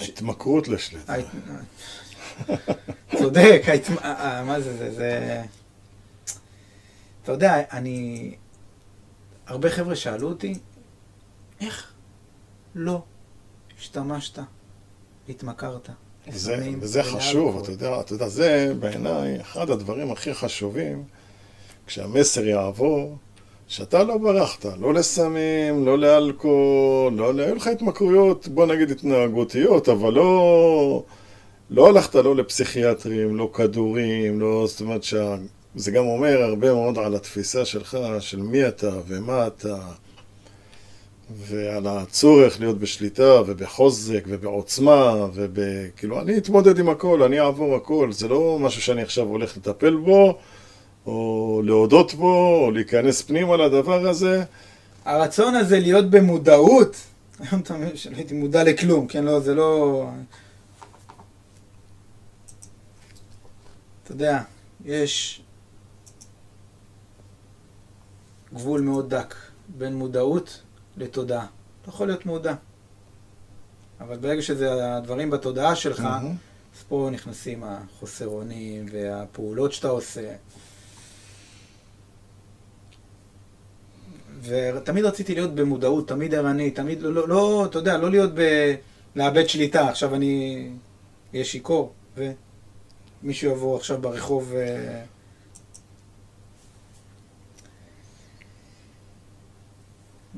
[0.00, 1.14] ההתמכרות לשליטה.
[3.18, 3.62] צודק,
[4.46, 5.42] מה זה, זה, זה...
[7.22, 8.34] אתה יודע, אני...
[9.46, 10.54] הרבה חבר'ה שאלו אותי,
[11.60, 11.92] איך
[12.74, 13.02] לא
[13.78, 14.38] השתמשת,
[15.28, 15.90] התמכרת?
[16.30, 21.04] זה, וזה חשוב, אתה יודע, אתה יודע, זה בעיניי אחד הדברים הכי חשובים,
[21.86, 23.16] כשהמסר יעבור,
[23.68, 30.12] שאתה לא ברחת, לא לסמים, לא לאלכוהול, לא, היו לך התמכרויות, בוא נגיד התנהגותיות, אבל
[30.12, 31.04] לא,
[31.70, 37.14] לא הלכת לא לפסיכיאטרים, לא כדורים, לא, זאת אומרת שזה גם אומר הרבה מאוד על
[37.14, 39.76] התפיסה שלך, של מי אתה ומה אתה.
[41.30, 48.28] ועל הצורך להיות בשליטה ובחוזק ובעוצמה וכאילו אני אתמודד עם הכל, אני אעבור הכל, זה
[48.28, 50.38] לא משהו שאני עכשיו הולך לטפל בו
[51.06, 54.44] או להודות בו או להיכנס פנימה לדבר הזה.
[55.04, 56.96] הרצון הזה להיות במודעות,
[57.40, 60.04] היום אתה מבין שלא הייתי מודע לכלום, כן, לא, זה לא...
[64.06, 64.42] אתה יודע,
[64.84, 65.42] יש
[68.54, 69.34] גבול מאוד דק
[69.78, 70.62] בין מודעות
[70.96, 71.46] לתודעה.
[71.82, 72.54] אתה יכול להיות מודע.
[74.00, 76.00] אבל ברגע שזה הדברים בתודעה שלך.
[76.76, 80.34] אז פה נכנסים החוסר אונים והפעולות שאתה עושה.
[84.42, 88.40] ותמיד רציתי להיות במודעות, תמיד ערני, תמיד לא, לא, לא, אתה יודע, לא להיות ב...
[89.16, 89.88] לאבד שליטה.
[89.88, 90.68] עכשיו אני
[91.34, 91.92] אהיה שיכור,
[93.22, 94.52] ומישהו יבוא עכשיו ברחוב...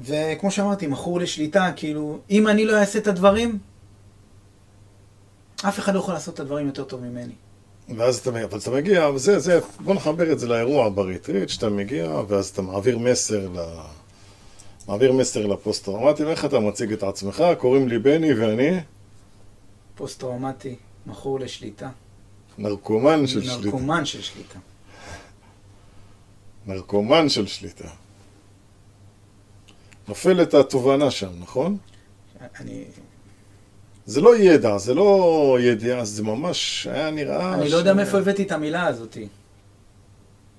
[0.04, 3.58] וכמו שאמרתי, מכור לשליטה, כאילו, אם אני לא אעשה את הדברים,
[5.68, 7.32] אף אחד לא יכול לעשות את הדברים יותר טוב ממני.
[7.96, 12.22] ואז אתה, אבל אתה מגיע, וזה, זה, בוא נחבר את זה לאירוע בריטריט, שאתה מגיע,
[12.28, 13.58] ואז אתה מעביר מסר ל...
[14.88, 17.44] מעביר מסר לפוסט-טראומטי, ואיך אתה מציג את עצמך?
[17.58, 18.80] קוראים לי בני ואני?
[19.94, 20.76] פוסט-טראומטי,
[21.06, 21.90] מכור לשליטה.
[22.58, 23.66] נרקומן של שליטה.
[23.66, 24.58] נרקומן של שליטה.
[26.66, 27.88] נרקומן של שליטה.
[30.08, 31.76] נופלת התובנה שם, נכון?
[32.60, 32.84] אני...
[34.06, 37.54] זה לא ידע, זה לא ידיעה, זה ממש היה נראה...
[37.54, 37.72] אני ש...
[37.72, 39.28] לא יודע מאיפה הבאתי את המילה הזאתי.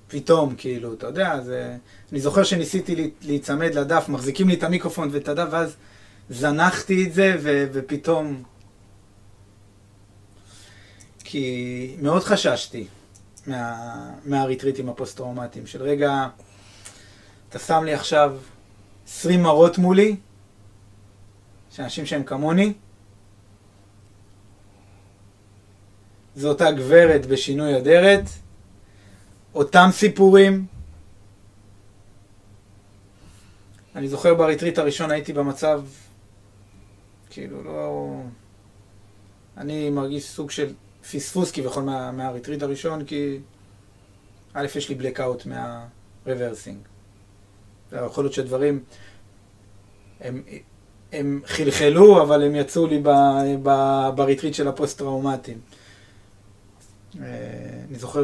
[0.08, 1.76] פתאום, כאילו, אתה יודע, זה...
[2.12, 5.76] אני זוכר שניסיתי להיצמד לדף, מחזיקים לי את המיקרופון ואת הדף, ואז
[6.30, 7.66] זנחתי את זה, ו...
[7.72, 8.42] ופתאום...
[11.32, 12.86] כי מאוד חששתי
[13.46, 14.10] מה...
[14.24, 16.28] מהריטריטים הפוסט-טראומטיים, של רגע,
[17.48, 18.36] אתה שם לי עכשיו
[19.06, 20.16] 20 מראות מולי,
[21.70, 22.72] של אנשים שהם כמוני.
[26.36, 28.24] זו אותה גברת בשינוי אדרת,
[29.54, 30.66] אותם סיפורים.
[33.96, 35.82] אני זוכר בריטריט הראשון הייתי במצב,
[37.30, 38.14] כאילו לא...
[39.56, 40.72] אני מרגיש סוג של
[41.02, 43.38] פספוס כביכול מה, מהריטריט הראשון, כי
[44.54, 46.78] א', יש לי בלקאוט מה rebirthing.
[47.92, 48.84] יכול להיות שדברים
[50.20, 50.42] הם
[51.12, 53.02] הם חלחלו, אבל הם יצאו לי
[54.14, 55.60] בריטריט של הפוסט-טראומטיים.
[57.20, 57.26] אה,
[57.88, 58.22] אני זוכר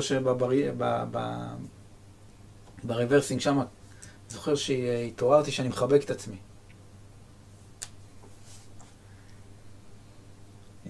[2.85, 3.59] שב rebirthing שם,
[4.29, 6.37] זוכר שהתעוררתי שאני מחבק את עצמי.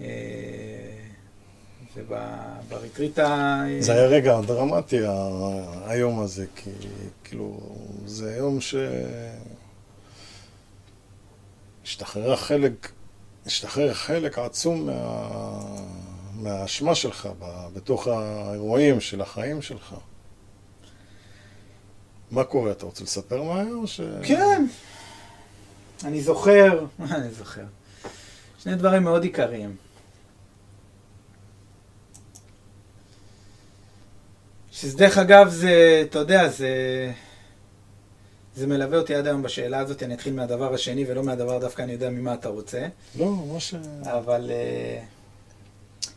[0.01, 0.66] אה,
[1.97, 3.63] ובריטריט ה...
[3.79, 4.99] זה היה רגע דרמטי
[5.85, 6.69] היום הזה, כי
[7.23, 7.59] כאילו,
[8.05, 8.75] זה יום ש...
[11.83, 12.91] השתחרר חלק,
[13.45, 15.97] השתחרר חלק עצום מה...
[16.33, 17.29] מהאשמה שלך
[17.73, 19.95] בתוך האירועים של החיים שלך.
[22.31, 22.71] מה קורה?
[22.71, 24.01] אתה רוצה לספר מה היה או ש...
[24.23, 24.65] כן.
[26.03, 26.85] אני זוכר,
[27.15, 27.65] אני זוכר.
[28.59, 29.75] שני דברים מאוד עיקריים.
[34.81, 36.71] שזה דרך אגב זה, אתה יודע, זה...
[38.55, 41.91] זה מלווה אותי עד היום בשאלה הזאת, אני אתחיל מהדבר השני ולא מהדבר דווקא אני
[41.91, 42.87] יודע ממה אתה רוצה.
[43.19, 43.75] לא, מה ש...
[44.03, 44.51] אבל...
[44.51, 46.09] Uh,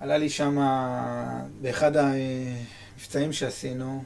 [0.00, 0.58] עלה לי שם
[1.60, 4.04] באחד המבצעים שעשינו,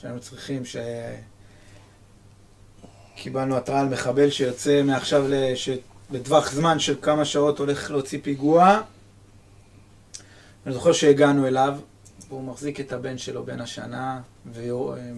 [0.00, 0.62] שהיינו צריכים,
[3.14, 5.68] שקיבלנו התראה על מחבל שיוצא מעכשיו, לש...
[6.10, 8.80] בטווח זמן של כמה שעות הולך להוציא פיגוע.
[10.66, 11.78] אני זוכר שהגענו אליו,
[12.28, 14.20] והוא מחזיק את הבן שלו בן השנה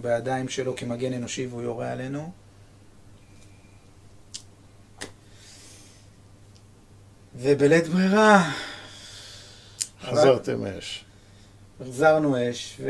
[0.01, 2.31] בידיים שלו כמגן אנושי והוא יורה עלינו.
[7.35, 8.51] ובלית ברירה...
[10.01, 11.05] חזרתם אש.
[11.81, 12.81] החזרנו אש,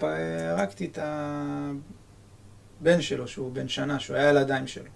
[0.00, 0.98] והרגתי את
[2.80, 4.90] הבן שלו, שהוא בן שנה, שהוא היה על הידיים שלו.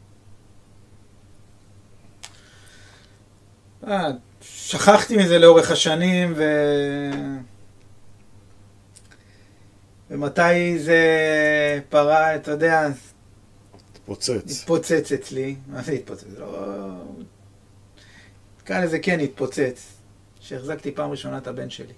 [3.88, 4.10] אה,
[4.40, 6.42] שכחתי מזה לאורך השנים, ו...
[10.10, 11.00] ומתי זה
[11.88, 12.88] פרה, אתה יודע...
[13.92, 14.60] התפוצץ.
[14.60, 15.56] התפוצץ אצלי.
[15.66, 16.24] מה זה התפוצץ?
[16.38, 16.88] לא...
[18.62, 19.98] נקרא לזה כן התפוצץ.
[20.40, 21.92] שהחזקתי פעם ראשונה את הבן שלי.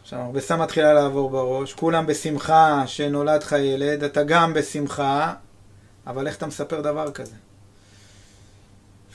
[0.00, 5.34] עכשיו, המכבסה מתחילה לעבור בראש, כולם בשמחה שנולד לך ילד, אתה גם בשמחה,
[6.06, 7.34] אבל איך אתה מספר דבר כזה?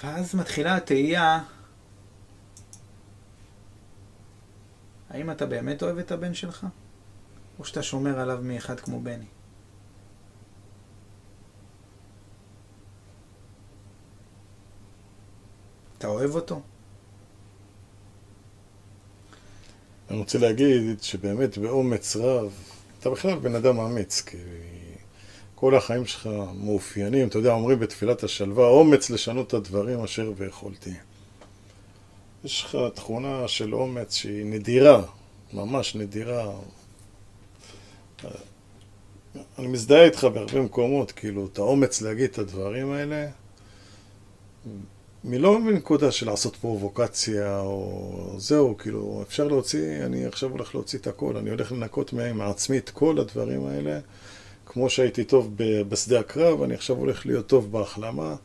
[0.05, 1.43] ואז מתחילה התהייה,
[5.09, 6.65] האם אתה באמת אוהב את הבן שלך?
[7.59, 9.25] או שאתה שומר עליו מאחד כמו בני?
[15.97, 16.61] אתה אוהב אותו?
[20.09, 22.53] אני רוצה להגיד שבאמת באומץ רב,
[22.99, 24.37] אתה בכלל בן אדם אמיץ, כי
[25.65, 30.93] כל החיים שלך מאופיינים, אתה יודע, אומרים בתפילת השלווה, אומץ לשנות את הדברים אשר ביכולתי.
[32.43, 35.01] יש לך תכונה של אומץ שהיא נדירה,
[35.53, 36.51] ממש נדירה.
[39.59, 43.27] אני מזדהה איתך בהרבה מקומות, כאילו, את האומץ להגיד את הדברים האלה.
[45.23, 51.07] מלא מנקודה של לעשות פרובוקציה או זהו, כאילו, אפשר להוציא, אני עכשיו הולך להוציא את
[51.07, 53.99] הכל, אני הולך לנקות מעצמי את כל הדברים האלה.
[54.75, 55.51] כמו שהייתי טוב
[55.89, 58.35] בשדה הקרב, אני עכשיו הולך להיות טוב בהחלמה,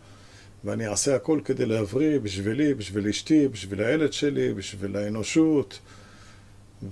[0.64, 5.78] ואני אעשה הכל כדי להבריא בשבילי, בשביל אשתי, בשביל הילד שלי, בשביל האנושות.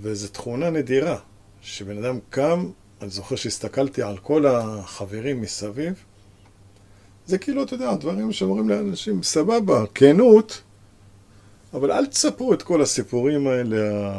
[0.01, 1.17] וזו תכונה נדירה,
[1.61, 2.69] שבן אדם קם,
[3.01, 6.03] אני זוכר שהסתכלתי על כל החברים מסביב,
[7.25, 10.61] זה כאילו, אתה יודע, דברים שאומרים לאנשים, סבבה, כנות,
[11.73, 14.11] אבל אל תספרו את כל הסיפורים האלה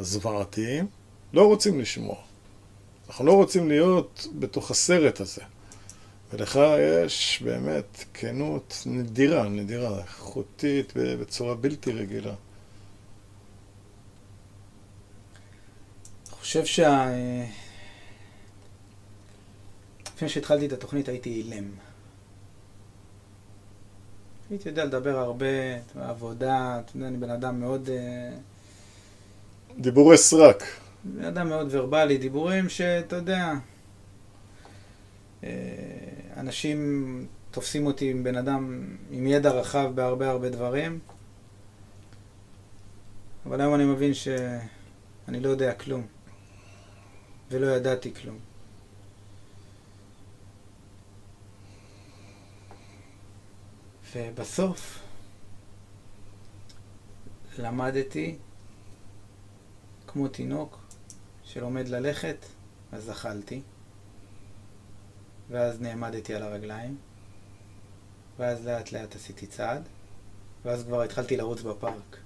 [0.00, 0.86] הזוועתיים,
[1.32, 2.27] לא רוצים לשמוע.
[3.08, 5.42] אנחנו לא רוצים להיות בתוך הסרט הזה.
[6.32, 6.60] ולך
[6.96, 12.34] יש באמת כנות נדירה, נדירה, איכותית בצורה בלתי רגילה.
[16.28, 17.06] אני חושב שה...
[20.18, 21.70] לפני שהתחלתי את התוכנית הייתי אילם.
[24.50, 25.46] הייתי יודע לדבר הרבה,
[25.94, 27.90] עבודה, אתה יודע, אני בן אדם מאוד...
[27.90, 28.30] אה,
[29.78, 30.64] דיבורי סרק.
[31.28, 33.52] אדם מאוד ורבלי, דיבורים שאתה יודע,
[35.44, 35.50] אה,
[36.36, 40.98] אנשים תופסים אותי עם בן אדם עם ידע רחב בהרבה הרבה דברים,
[43.46, 46.06] אבל היום אני מבין שאני לא יודע כלום,
[47.50, 48.38] ולא ידעתי כלום.
[54.16, 54.98] ובסוף
[57.58, 58.36] למדתי
[60.06, 60.87] כמו תינוק
[61.58, 62.36] שלומד ללכת,
[62.92, 63.60] אז זחלתי,
[65.50, 66.96] ואז נעמדתי על הרגליים,
[68.38, 69.82] ואז לאט לאט עשיתי צעד,
[70.64, 72.16] ואז כבר התחלתי לרוץ בפארק.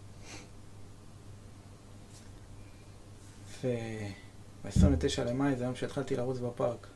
[3.65, 6.87] ב-29 למאי זה היום שהתחלתי לרוץ בפארק.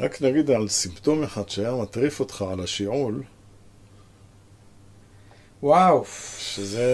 [0.00, 3.22] רק נגיד על סימפטום אחד שהיה מטריף אותך על השיעול,
[5.62, 6.04] וואו,
[6.38, 6.88] שזה...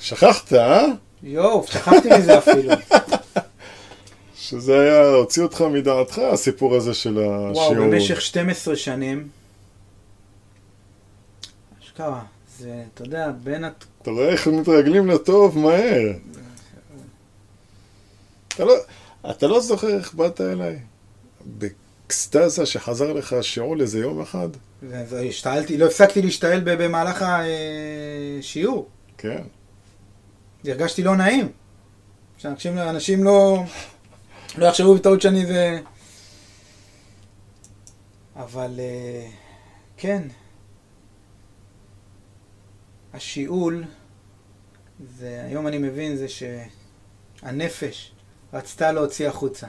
[0.00, 1.05] שכחת, אה?
[1.22, 2.72] יואו, שכחתי מזה אפילו.
[4.36, 7.90] שזה היה, הוציא אותך מדעתך, הסיפור הזה של וואו, השיעול.
[7.90, 9.28] במשך 12 שנים.
[11.82, 12.22] אשכרה,
[12.58, 13.84] זה, אתה יודע, בין הת...
[14.02, 16.12] אתה רואה איך מתרגלים לטוב מהר.
[18.48, 18.74] אתה לא,
[19.30, 20.78] אתה לא זוכר איך באת אליי?
[21.44, 24.48] באקסטזה שחזר לך השיעול איזה יום אחד?
[25.28, 28.88] השתעלתי, לא הפסקתי להשתעל במהלך השיעור.
[29.18, 29.42] כן.
[30.64, 31.52] הרגשתי לא נעים.
[32.38, 33.64] שאנשים אנשים לא,
[34.58, 35.80] לא יחשבו בטעות שאני זה...
[38.36, 39.28] אבל אה,
[39.96, 40.22] כן,
[43.14, 43.84] השיעול,
[45.18, 48.12] זה, היום אני מבין זה שהנפש
[48.52, 49.66] רצתה להוציא החוצה,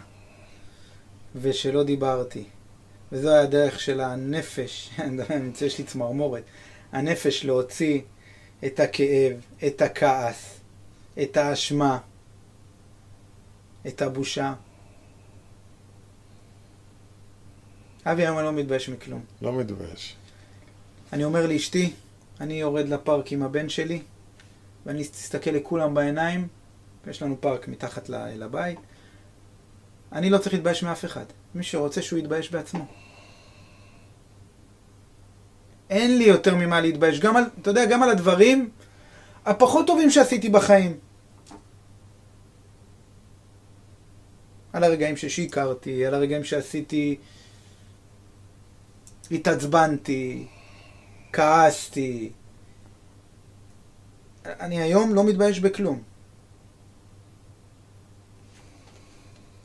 [1.35, 2.43] ושלא דיברתי.
[3.11, 4.89] וזו הדרך של הנפש,
[5.65, 6.43] יש לי צמרמורת,
[6.91, 8.01] הנפש להוציא
[8.65, 9.33] את הכאב,
[9.67, 10.56] את הכעס,
[11.21, 11.97] את האשמה,
[13.87, 14.53] את הבושה.
[18.05, 19.21] אבי, היום אני לא מתבייש מכלום.
[19.41, 20.15] לא מתבייש.
[21.13, 21.93] אני אומר לאשתי,
[22.41, 24.01] אני יורד לפארק עם הבן שלי,
[24.85, 26.47] ואני אסתכל לכולם בעיניים,
[27.07, 28.79] יש לנו פארק מתחת לבית.
[30.11, 31.25] אני לא צריך להתבייש מאף אחד.
[31.55, 32.85] מי שרוצה שהוא יתבייש בעצמו.
[35.89, 37.19] אין לי יותר ממה להתבייש.
[37.19, 38.69] גם על, אתה יודע, גם על הדברים
[39.45, 40.97] הפחות טובים שעשיתי בחיים.
[44.77, 47.17] על הרגעים ששיקרתי, על הרגעים שעשיתי...
[49.31, 50.47] התעצבנתי,
[51.33, 52.31] כעסתי.
[54.45, 56.01] אני היום לא מתבייש בכלום.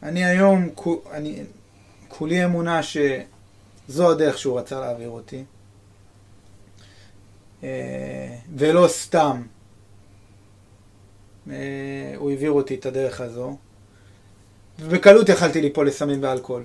[0.03, 0.69] אני היום,
[1.11, 1.45] אני,
[2.09, 5.45] כולי אמונה שזו הדרך שהוא רצה להעביר אותי.
[7.63, 9.43] אה, ולא סתם
[11.51, 13.57] אה, הוא העביר אותי את הדרך הזו.
[14.81, 16.65] ובקלות יכלתי ליפול לסמים ואלכוהול,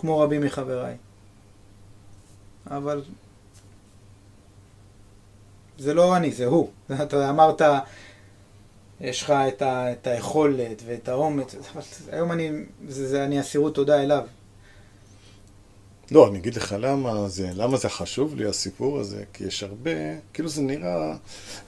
[0.00, 0.96] כמו רבים מחבריי.
[2.70, 3.02] אבל
[5.78, 6.70] זה לא אני, זה הוא.
[7.02, 7.62] אתה אמרת,
[9.00, 11.82] יש לך את, ה, את היכולת ואת האומץ, אבל
[12.12, 12.50] היום אני,
[12.88, 14.22] זה, זה, אני אסירות תודה אליו.
[16.10, 19.90] לא, אני אגיד לך למה זה, למה זה חשוב לי הסיפור הזה, כי יש הרבה,
[20.32, 21.16] כאילו זה נראה,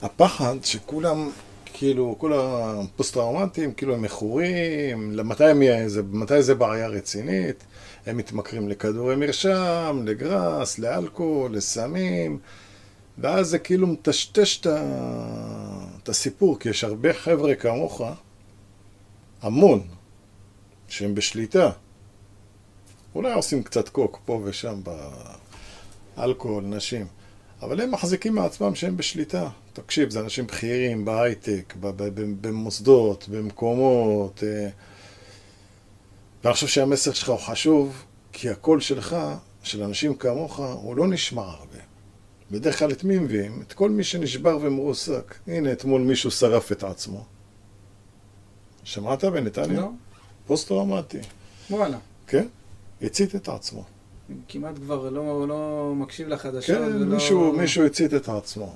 [0.03, 1.31] הפחד שכולם,
[1.79, 5.45] כאילו, כל הפוסט-טראומטיים, כאילו הם מכורים, מתי,
[5.87, 7.65] זה, מתי זה בעיה רצינית,
[8.07, 12.39] הם מתמכרים לכדורי מרשם, לגראס, לאלכוהול, לסמים,
[13.19, 18.03] ואז זה כאילו מטשטש את הסיפור, כי יש הרבה חבר'ה כמוך,
[19.43, 19.83] המון,
[20.89, 21.71] שהם בשליטה.
[23.15, 24.81] אולי עושים קצת קוק פה ושם
[26.17, 27.07] באלכוהול, נשים.
[27.63, 29.49] אבל הם מחזיקים מעצמם שהם בשליטה.
[29.73, 31.75] תקשיב, זה אנשים בכירים בהייטק,
[32.41, 34.43] במוסדות, במקומות.
[34.47, 34.69] אה.
[36.45, 39.17] ואני חושב שהמסר שלך הוא חשוב, כי הקול שלך,
[39.63, 41.79] של אנשים כמוך, הוא לא נשמע הרבה.
[42.51, 43.63] בדרך כלל את מי מביאים?
[43.67, 45.35] את כל מי שנשבר ומרוסק.
[45.47, 47.25] הנה, אתמול מישהו שרף את עצמו.
[48.85, 49.81] שמעת בנתניה?
[49.81, 49.89] לא?
[50.47, 51.19] פוסט-טראומטי.
[51.71, 51.99] וואלה.
[52.27, 52.47] כן?
[53.03, 53.85] הצית את עצמו.
[54.49, 56.77] כמעט כבר לא, לא מקשיב לחדשות.
[56.77, 57.15] כן, ולא...
[57.15, 58.75] מישהו, מישהו הצית את עצמו.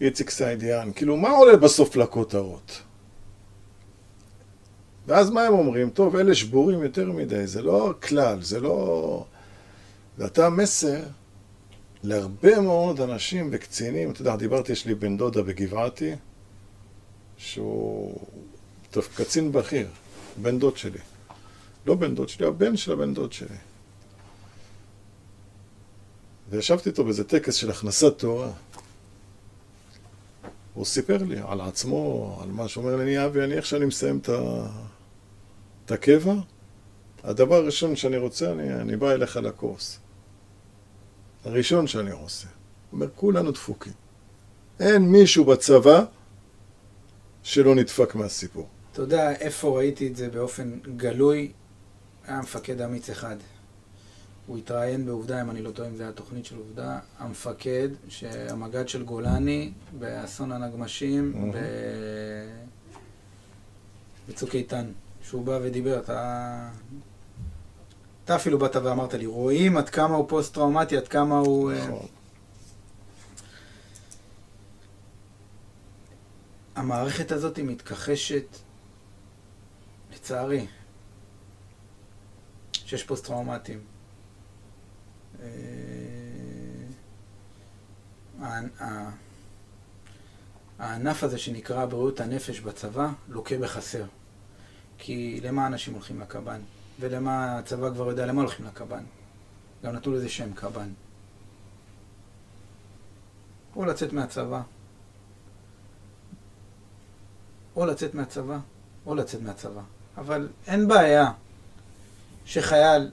[0.00, 2.82] איציק סעידיאן, כאילו, מה עולה בסוף לכותרות?
[5.06, 5.90] ואז מה הם אומרים?
[5.90, 9.24] טוב, אלה שבורים יותר מדי, זה לא כלל, זה לא...
[10.18, 11.02] ואתה מסר
[12.02, 14.10] להרבה מאוד אנשים וקצינים.
[14.10, 16.14] אתה יודע, דיברתי, יש לי בן דודה בגבעתי,
[17.36, 18.18] שהוא
[18.90, 19.88] טוב, קצין בכיר,
[20.42, 20.98] בן דוד שלי.
[21.86, 23.56] לא בן דוד שלי, הבן של הבן דוד שלי.
[26.50, 28.50] וישבתי איתו באיזה טקס של הכנסת תורה.
[30.74, 33.84] הוא סיפר לי על עצמו, על מה שהוא אומר לי, אני אבי, אני איך שאני
[33.84, 34.66] מסיים את, ה...
[35.84, 36.34] את הקבע,
[37.24, 39.98] הדבר הראשון שאני רוצה, אני, אני בא אליך לקורס.
[41.44, 42.48] הראשון שאני עושה.
[42.48, 43.92] הוא אומר, כולנו דפוקים.
[44.80, 46.04] אין מישהו בצבא
[47.42, 48.68] שלא נדפק מהסיפור.
[48.92, 51.52] אתה יודע איפה ראיתי את זה באופן גלוי?
[52.26, 53.36] היה מפקד אמיץ אחד.
[54.46, 58.88] הוא התראיין בעובדה, אם אני לא טועה אם זה היה תוכנית של עובדה, המפקד, שהמג"ד
[58.88, 61.52] של גולני, באסון הנגמשים.
[61.52, 61.56] ב...
[64.28, 64.86] בצוק איתן,
[65.22, 66.70] שהוא בא ודיבר, אתה...
[68.24, 71.72] אתה אפילו באת ואמרת לי, רואים עד כמה הוא פוסט-טראומטי, עד כמה הוא...
[71.72, 72.06] אה, נכון.
[76.76, 78.46] המערכת הזאת היא מתכחשת,
[80.14, 80.66] לצערי,
[82.86, 83.80] שיש פוסט-טראומטיים.
[85.42, 85.46] אה,
[90.78, 94.04] הענף הזה שנקרא בריאות הנפש בצבא לוקה בחסר.
[94.98, 96.60] כי למה אנשים הולכים לקב"ן?
[97.00, 99.04] ולמה הצבא כבר יודע למה הולכים לקב"ן?
[99.84, 100.92] גם נתנו לזה שם קב"ן.
[103.76, 104.62] או לצאת מהצבא,
[107.76, 108.58] או לצאת מהצבא,
[109.06, 109.82] או לצאת מהצבא.
[110.16, 111.32] אבל אין בעיה
[112.46, 113.10] שחייל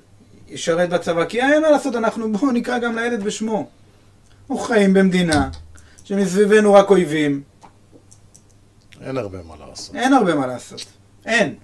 [0.47, 3.67] ישרת בצבא, כי אין מה לעשות, אנחנו, בואו נקרא גם לילד בשמו.
[4.41, 5.49] אנחנו חיים במדינה
[6.03, 7.43] שמסביבנו רק אויבים,
[9.05, 9.95] אין הרבה מה לעשות.
[9.95, 10.85] אין הרבה מה לעשות.
[11.25, 11.55] אין.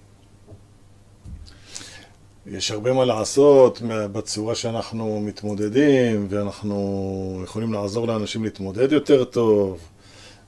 [2.45, 9.79] יש הרבה מה לעשות בצורה שאנחנו מתמודדים, ואנחנו יכולים לעזור לאנשים להתמודד יותר טוב,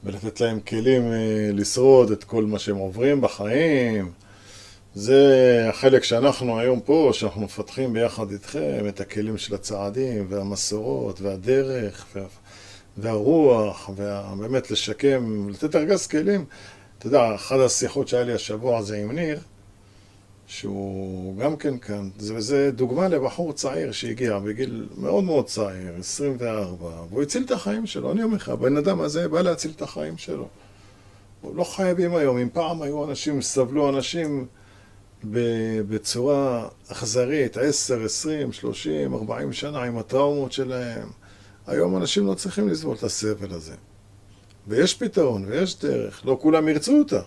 [0.04, 4.12] ולתת להם כלים אה, לשרוד את כל מה שהם עוברים בחיים.
[4.96, 12.06] זה החלק שאנחנו היום פה, שאנחנו מפתחים ביחד איתכם את הכלים של הצעדים והמסורות והדרך
[12.16, 12.24] וה,
[12.98, 16.46] והרוח, ובאמת לשקם, לתת ארגז כלים.
[16.98, 19.40] אתה יודע, אחת השיחות שהיה לי השבוע זה עם ניר,
[20.48, 26.86] שהוא גם כן כאן, זה, וזה דוגמה לבחור צעיר שהגיע בגיל מאוד מאוד צעיר, 24,
[27.10, 30.18] והוא הציל את החיים שלו, אני אומר לך, הבן אדם הזה בא להציל את החיים
[30.18, 30.48] שלו.
[31.56, 34.48] לא חייבים היום, אם פעם היו אנשים, סבלו אנשים
[35.90, 41.08] בצורה אכזרית, 10, 20, 30, 40 שנה עם הטראומות שלהם,
[41.68, 43.76] היום אנשים לא צריכים לסבול את הסבל הזה.
[44.68, 47.22] ויש פתרון, ויש דרך, לא כולם ירצו אותה,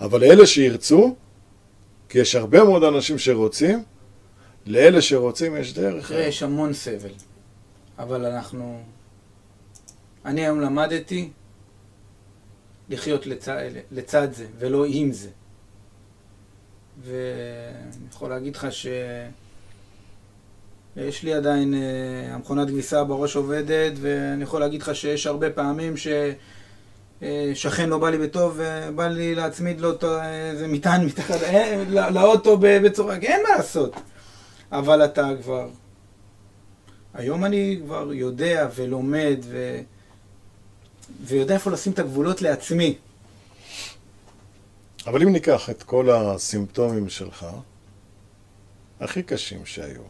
[0.00, 1.16] אבל אלה שירצו,
[2.08, 3.82] כי יש הרבה מאוד אנשים שרוצים,
[4.66, 6.08] לאלה שרוצים יש דרך.
[6.08, 7.12] תראה, יש המון סבל,
[7.98, 8.82] אבל אנחנו...
[10.24, 11.30] אני היום למדתי
[12.88, 15.28] לחיות לצד, לצד זה, ולא עם זה.
[17.02, 18.86] ואני יכול להגיד לך ש...
[20.96, 25.96] יש לי עדיין, אה, המכונת כביסה בראש עובדת, ואני יכול להגיד לך שיש הרבה פעמים
[25.96, 26.08] ש...
[27.22, 29.92] אה, שכן לא בא לי בטוב, אה, בא לי להצמיד לו
[30.22, 31.36] איזה מטען מתחת,
[31.88, 33.94] לאוטו בצורה, אין מה לעשות.
[34.72, 35.68] אבל אתה כבר,
[37.14, 39.80] היום אני כבר יודע ולומד ו...
[41.20, 42.96] ויודע איפה לשים את הגבולות לעצמי.
[45.06, 47.46] אבל אם ניקח את כל הסימפטומים שלך,
[49.00, 50.02] הכי קשים שהיו,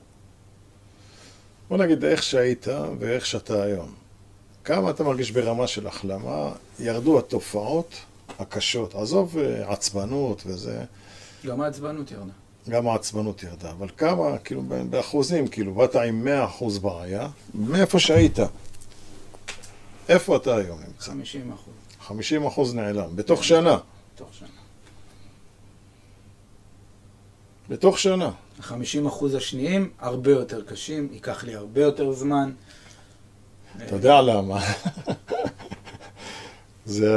[1.69, 2.67] בוא נגיד איך שהיית
[2.99, 3.95] ואיך שאתה היום.
[4.65, 7.95] כמה אתה מרגיש ברמה של החלמה, ירדו התופעות
[8.39, 8.95] הקשות.
[8.95, 10.85] עזוב אה, עצבנות וזה.
[11.47, 12.33] גם העצבנות ירדה.
[12.69, 16.29] גם העצבנות ירדה, אבל כמה, כאילו, באחוזים, כאילו, באת עם
[16.61, 18.39] 100% בעיה, מאיפה שהיית.
[20.09, 21.07] איפה אתה היום נמצא?
[21.07, 21.75] 50 אחוז.
[22.01, 23.79] 50 אחוז נעלם, בתוך שנה.
[24.15, 24.64] בתוך שנה.
[27.69, 28.31] בתוך שנה.
[28.61, 32.53] ה-50 אחוז השניים הרבה יותר קשים, ייקח לי הרבה יותר זמן.
[33.77, 34.61] אתה יודע למה?
[36.85, 37.17] זה,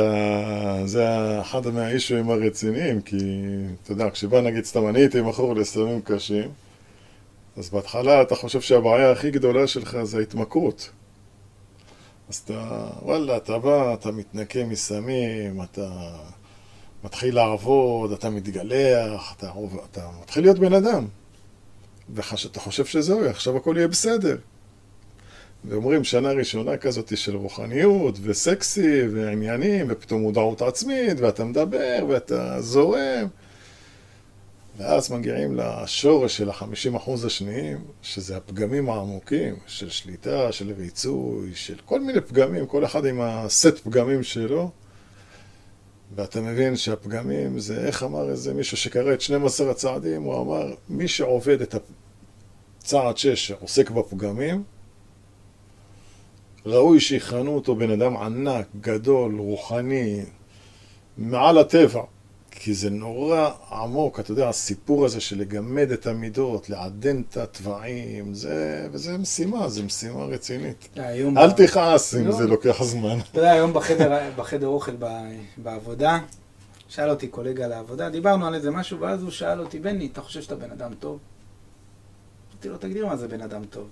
[0.86, 1.06] זה
[1.42, 3.18] אחד מהאישויים הרציניים, כי
[3.84, 6.50] אתה יודע, כשבא נגיד סתם אני הייתי מכור לסמים קשים,
[7.58, 10.90] אז בהתחלה אתה חושב שהבעיה הכי גדולה שלך זה ההתמכרות.
[12.30, 15.90] אז אתה, וואלה, אתה בא, אתה מתנקה מסמים, אתה
[17.08, 19.52] מתחיל לעבוד, אתה מתגלח, אתה,
[19.92, 21.08] אתה מתחיל להיות בן אדם.
[22.10, 24.38] ואתה חושב שזהו, עכשיו הכל יהיה בסדר.
[25.66, 33.28] ואומרים שנה ראשונה כזאת של רוחניות וסקסי ועניינים ופתאום מודעות עצמית ואתה מדבר ואתה זורם
[34.78, 41.76] ואז מגיעים לשורש של החמישים אחוז השניים שזה הפגמים העמוקים של שליטה, של ריצוי, של
[41.86, 44.72] כל מיני פגמים, כל אחד עם הסט פגמים שלו
[46.16, 51.08] ואתה מבין שהפגמים זה, איך אמר איזה מישהו שקרא את 12 הצעדים, הוא אמר, מי
[51.08, 51.76] שעובד את
[52.80, 54.64] הצעד 6 עוסק בפגמים
[56.66, 60.24] ראוי שיכנו אותו בן אדם ענק, גדול, רוחני,
[61.18, 62.04] מעל הטבע.
[62.60, 68.34] כי זה נורא עמוק, אתה יודע, הסיפור הזה של לגמד את המידות, לעדן את התוואים,
[68.34, 70.90] זה, וזה משימה, זו משימה רצינית.
[71.38, 72.32] אל תכעס אם לא.
[72.32, 73.20] זה לוקח זמן.
[73.32, 74.96] אתה יודע, היום בחדר, בחדר אוכל
[75.58, 76.20] בעבודה,
[76.88, 80.42] שאל אותי קולגה לעבודה, דיברנו על איזה משהו, ואז הוא שאל אותי, בני, אתה חושב
[80.42, 81.20] שאתה בן אדם טוב?
[82.52, 83.88] אמרתי לו, תגדיר מה זה בן אדם טוב.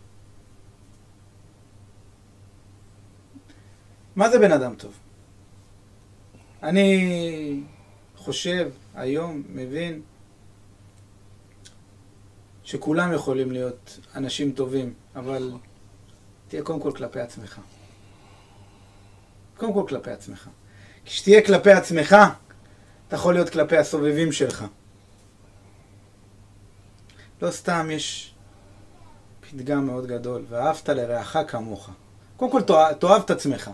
[4.16, 4.92] מה זה בן אדם טוב?
[6.64, 7.64] אני
[8.26, 10.02] חושב, היום, מבין,
[12.64, 15.52] שכולם יכולים להיות אנשים טובים, אבל
[16.48, 17.62] תהיה קודם כל כלפי עצמך.
[19.58, 20.50] קודם כל כלפי עצמך.
[21.06, 22.16] כשתהיה כלפי עצמך,
[23.08, 24.66] אתה יכול להיות כלפי הסובבים שלך.
[27.42, 28.34] לא סתם יש
[29.40, 31.90] פתגם מאוד גדול, ואהבת לרעך כמוך.
[32.38, 33.72] קודם כל, תאהב, תאהב את עצמך.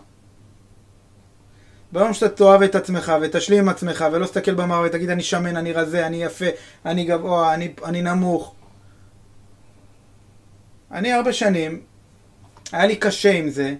[1.92, 5.72] ביום שאתה תאהב את עצמך ותשלים עם עצמך ולא תסתכל במראה ותגיד אני שמן, אני
[5.72, 6.46] רזה, אני יפה,
[6.86, 8.54] אני גבוה, אני, אני נמוך.
[10.90, 11.80] אני הרבה שנים,
[12.72, 13.74] היה לי קשה עם זה,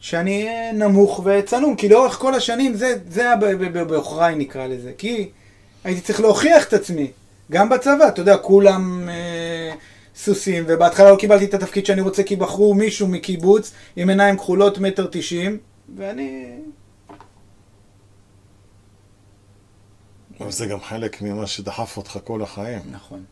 [0.00, 3.36] שאני נמוך וצנום, כי לאורך כל השנים זה, זה היה
[3.84, 5.30] בעוכריי נקרא לזה, כי
[5.84, 7.10] הייתי צריך להוכיח את עצמי,
[7.50, 9.74] גם בצבא, אתה יודע, כולם אה,
[10.16, 14.78] סוסים, ובהתחלה לא קיבלתי את התפקיד שאני רוצה כי בחרו מישהו מקיבוץ עם עיניים כחולות
[14.78, 15.58] מטר תשעים,
[15.96, 16.56] ואני...
[20.40, 22.80] אבל זה גם חלק ממה שדחף אותך כל החיים.
[22.90, 23.24] נכון.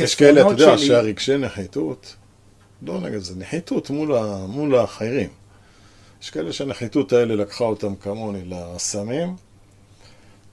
[0.00, 2.16] יש כאלה, אתה יודע, שלי- שהרגשי נחיתות,
[2.82, 5.28] לא נגד זה, נחיתות מול, ה, מול האחרים.
[6.22, 9.36] יש כאלה שהנחיתות האלה לקחה אותם כמוני לסמים,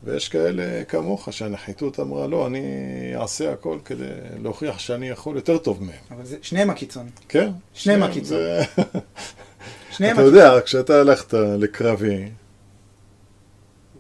[0.04, 2.62] ויש כאלה כמוך שהנחיתות אמרה, לא, אני
[3.16, 4.06] אעשה הכל כדי
[4.44, 5.96] להוכיח שאני יכול יותר טוב מהם.
[6.12, 7.10] אבל זה, שניהם הקיצון.
[7.30, 7.40] כן?
[7.40, 8.38] שניהם שניהם, הקיצון.
[8.38, 8.64] זה-
[9.92, 12.30] שניהם אתה יודע, כשאתה הלכת לקרבי,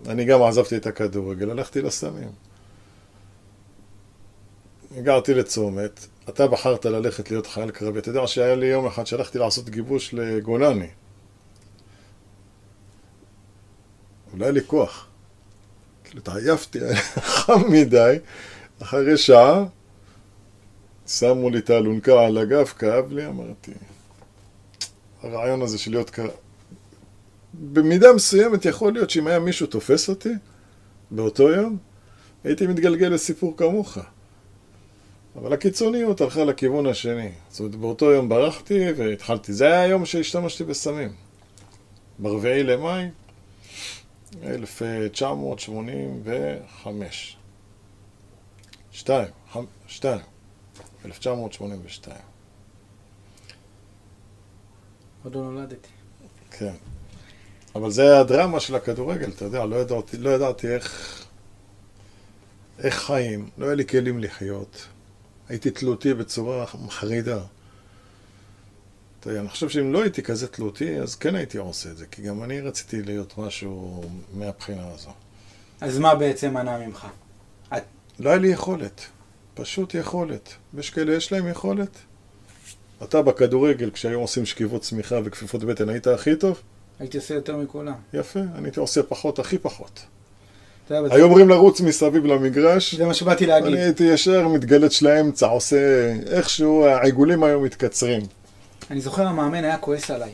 [0.07, 2.31] אני גם עזבתי את הכדורגל, הלכתי לסמים.
[4.97, 7.99] הגעתי לצומת, אתה בחרת ללכת להיות חייל קרבי.
[7.99, 10.88] אתה יודע שהיה לי יום אחד שהלכתי לעשות גיבוש לגולני.
[14.34, 15.07] לא היה לי כוח.
[16.03, 18.17] כאילו, התעייפתי, היה חם מדי.
[18.81, 19.65] אחרי שעה,
[21.07, 23.71] שמו לי את האלונקה על הגב, כאב לי, אמרתי,
[25.21, 26.11] הרעיון הזה של להיות.
[27.53, 30.34] במידה מסוימת יכול להיות שאם היה מישהו תופס אותי
[31.11, 31.77] באותו יום,
[32.43, 33.97] הייתי מתגלגל לסיפור כמוך.
[35.35, 37.31] אבל הקיצוניות הלכה לכיוון השני.
[37.49, 39.53] זאת אומרת, באותו יום ברחתי והתחלתי.
[39.53, 41.13] זה היה היום שהשתמשתי בסמים.
[42.19, 43.09] ברביעי למאי
[44.43, 47.38] 1985.
[48.91, 49.65] שתיים, חמ...
[49.88, 50.21] שתיים.
[51.05, 52.17] 1982.
[55.23, 55.89] עוד לא נולדתי.
[56.51, 56.73] כן.
[57.76, 61.26] אבל זה הדרמה של הכדורגל, אתה יודע, לא ידעתי, לא ידעתי איך,
[62.80, 64.86] איך חיים, לא היה לי כלים לחיות.
[65.50, 67.40] הייתי תלותי בצורה מחרידה.
[69.20, 72.06] אתה יודע, אני חושב שאם לא הייתי כזה תלותי, אז כן הייתי עושה את זה,
[72.06, 75.10] כי גם אני רציתי להיות משהו מהבחינה הזו.
[75.82, 77.08] אז מה בעצם מנע ממך?
[78.20, 79.02] לא היה לי יכולת,
[79.54, 80.54] פשוט יכולת.
[80.74, 81.98] ויש כאלה, יש להם יכולת.
[83.04, 86.62] אתה בכדורגל, כשהיום עושים שכיבות צמיחה וכפיפות בטן, היית הכי טוב?
[86.99, 87.93] הייתי עושה יותר מכולם.
[88.13, 89.99] יפה, אני הייתי עושה פחות, הכי פחות.
[90.89, 93.73] היו אומרים לרוץ מסביב למגרש, זה מה שבאתי להגיד.
[93.73, 98.21] אני הייתי ישר מתגלת של האמצע, עושה איכשהו, העיגולים היו מתקצרים.
[98.91, 100.31] אני זוכר המאמן היה כועס עליי.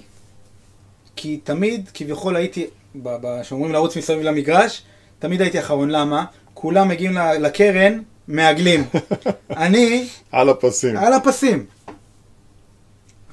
[1.15, 4.83] כי תמיד, כביכול הייתי, ב- ב- שאומרים לרוץ מסביב למגרש,
[5.19, 5.89] תמיד הייתי אחרון.
[5.89, 6.25] למה?
[6.53, 8.83] כולם מגיעים לקרן, מעגלים.
[9.49, 10.97] אני על הפסים.
[10.97, 11.65] על הפסים.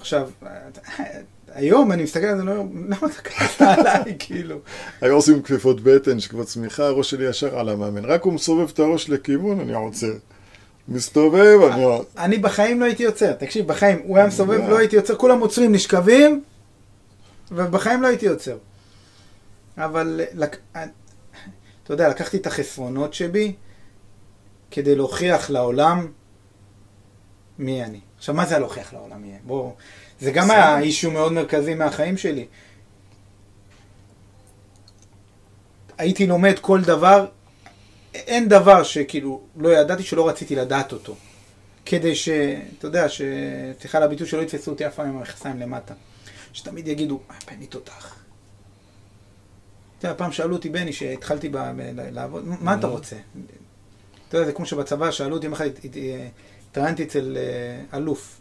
[0.00, 0.28] עכשיו,
[1.54, 2.54] היום אני מסתכל על זה, לא,
[2.88, 4.58] למה אתה כעסת עליי, כאילו?
[5.00, 8.04] היו עושים כפיפות בטן, שכבות צמיחה, הראש שלי ישר על המאמן.
[8.04, 10.12] רק הוא מסובב את הראש לכיוון, אני עוצר.
[10.88, 11.84] מסתובב, אני...
[12.18, 15.72] אני בחיים לא הייתי עוצר, תקשיב, בחיים, הוא היה מסובב, לא הייתי עוצר, כולם עוצרים,
[15.72, 16.42] נשכבים,
[17.52, 18.56] ובחיים לא הייתי עוצר.
[19.78, 20.20] אבל.
[21.84, 23.54] אתה יודע, לקחתי את החסרונות שבי,
[24.70, 26.06] כדי להוכיח לעולם
[27.58, 28.00] מי אני.
[28.18, 29.38] עכשיו, מה זה להוכיח לעולם מי אני?
[29.44, 29.72] בוא,
[30.22, 30.50] זה גם.
[30.50, 32.46] היה אישו מאוד מרכזי מהחיים שלי.
[35.98, 37.26] הייתי לומד כל דבר,
[38.14, 41.16] אין דבר שכאילו לא ידעתי שלא רציתי לדעת אותו.
[41.86, 42.28] כדי ש...
[42.78, 43.22] אתה יודע, ש...
[43.80, 45.94] סליחה על הביטוי שלא יתפסו אותי אף פעם עם המכסיים למטה.
[46.52, 48.16] שתמיד יגידו, "אה, בני תותח.
[49.98, 51.56] אתה יודע, פעם שאלו אותי, בני, שהתחלתי ב...
[52.12, 53.16] לעבוד, מה אתה רוצה?
[54.28, 55.96] אתה יודע, זה כמו שבצבא שאלו אותי, יום אחד הת- הת-
[56.70, 58.38] התראיינתי אצל אה, אלוף.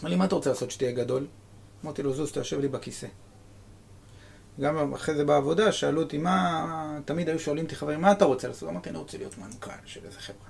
[0.00, 1.26] אמר לי, מה אתה רוצה לעשות שתהיה גדול?
[1.84, 3.06] אמרתי לו, זוז, אתה יושב לי בכיסא.
[4.60, 6.98] גם אחרי זה בעבודה, שאלו אותי, מה...
[7.04, 8.68] תמיד היו שואלים אותי חברים, מה אתה רוצה לעשות?
[8.68, 10.48] אמרתי, אני רוצה להיות מנכ"ל של איזה חברה.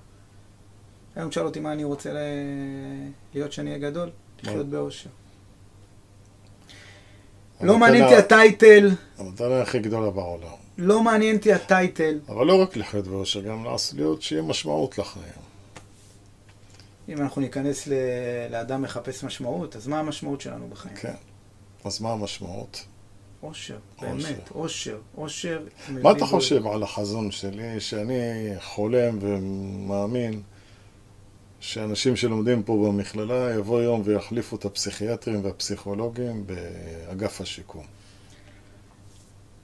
[1.16, 2.16] היום תשאל אותי מה אני רוצה ל...
[3.34, 4.10] להיות שאני אהיה גדול,
[4.42, 5.10] לחיות באושר.
[7.60, 10.48] לא מעניין אותי הטייטל, המתנה הכי גדולה בעולם.
[10.78, 12.18] לא מעניין אותי הטייטל.
[12.28, 13.64] אבל לא רק לחיות באושר, גם
[13.94, 15.45] להיות שיהיה משמעות לחיים.
[17.08, 17.92] אם אנחנו ניכנס ל...
[18.50, 20.96] לאדם מחפש משמעות, אז מה המשמעות שלנו בחיים?
[20.96, 21.14] כן.
[21.84, 22.84] אז מה המשמעות?
[23.42, 24.06] אושר, אושר.
[24.28, 25.60] באמת, אושר, אושר.
[25.88, 28.14] מה מביא אתה בו- חושב על החזון שלי, שאני
[28.60, 30.42] חולם ומאמין
[31.60, 37.84] שאנשים שלומדים פה במכללה יבוא יום ויחליפו את הפסיכיאטרים והפסיכולוגים באגף השיקום?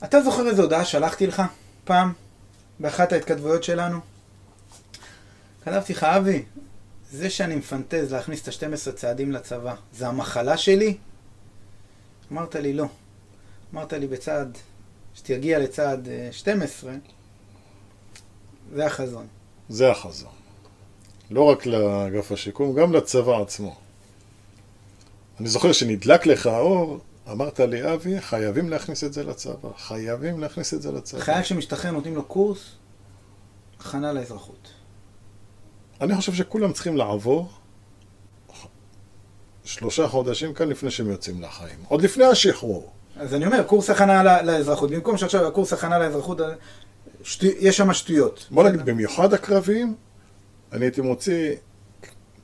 [0.05, 1.43] אתה זוכר איזו הודעה שלחתי לך?
[1.85, 2.13] פעם,
[2.81, 3.99] באחת ההתכתבויות שלנו,
[5.65, 6.43] כתבתי לך, אבי,
[7.13, 10.97] זה שאני מפנטז להכניס את ה-12 צעדים לצבא, זה המחלה שלי?
[12.33, 12.87] אמרת לי, לא.
[13.75, 14.59] אמרת לי, בצעד,
[15.15, 16.93] שתגיע לצעד אה, 12,
[18.75, 19.27] זה החזון.
[19.69, 20.33] זה החזון.
[21.31, 23.77] לא רק לאגף השיקום, גם לצבא עצמו.
[25.41, 26.99] אני זוכר שנדלק לך האור,
[27.31, 29.69] אמרת לי, אבי, חייבים להכניס את זה לצבא.
[29.77, 31.21] חייבים להכניס את זה לצבא.
[31.21, 32.59] חייל שמשתחרר נותנים לו קורס,
[33.81, 34.82] הכנה לאזרחות.
[36.03, 37.51] אני חושב שכולם צריכים לעבור
[39.65, 41.79] שלושה חודשים כאן לפני שהם יוצאים לחיים.
[41.89, 42.93] עוד לפני השחרור.
[43.17, 44.91] אז אני אומר, קורס הכנה לאזרחות.
[44.91, 46.41] במקום שעכשיו הקורס הכנה לאזרחות,
[47.23, 47.47] שטו...
[47.47, 48.47] יש שם שטויות.
[48.51, 49.95] בוא נגיד, במיוחד הקרביים,
[50.73, 51.55] אני הייתי מוציא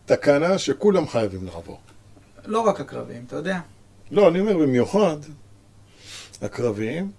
[0.05, 1.81] תקנה שכולם חייבים לעבור.
[2.45, 3.59] לא רק הקרביים, אתה יודע.
[4.11, 5.17] לא, אני אומר במיוחד
[6.43, 7.11] הקרביים,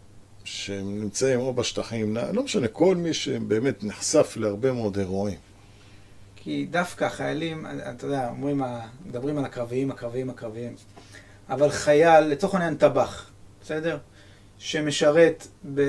[0.43, 5.48] שהם נמצאים או בשטחים, לא משנה, כל מי שבאמת נחשף להרבה מאוד אירועים.
[6.43, 8.61] כי דווקא החיילים, אתה יודע, אומרים,
[9.05, 10.75] מדברים על הקרביים, הקרביים, הקרביים.
[11.49, 13.29] אבל חייל, לצורך העניין טבח,
[13.63, 13.97] בסדר?
[14.57, 15.81] שמשרת ב...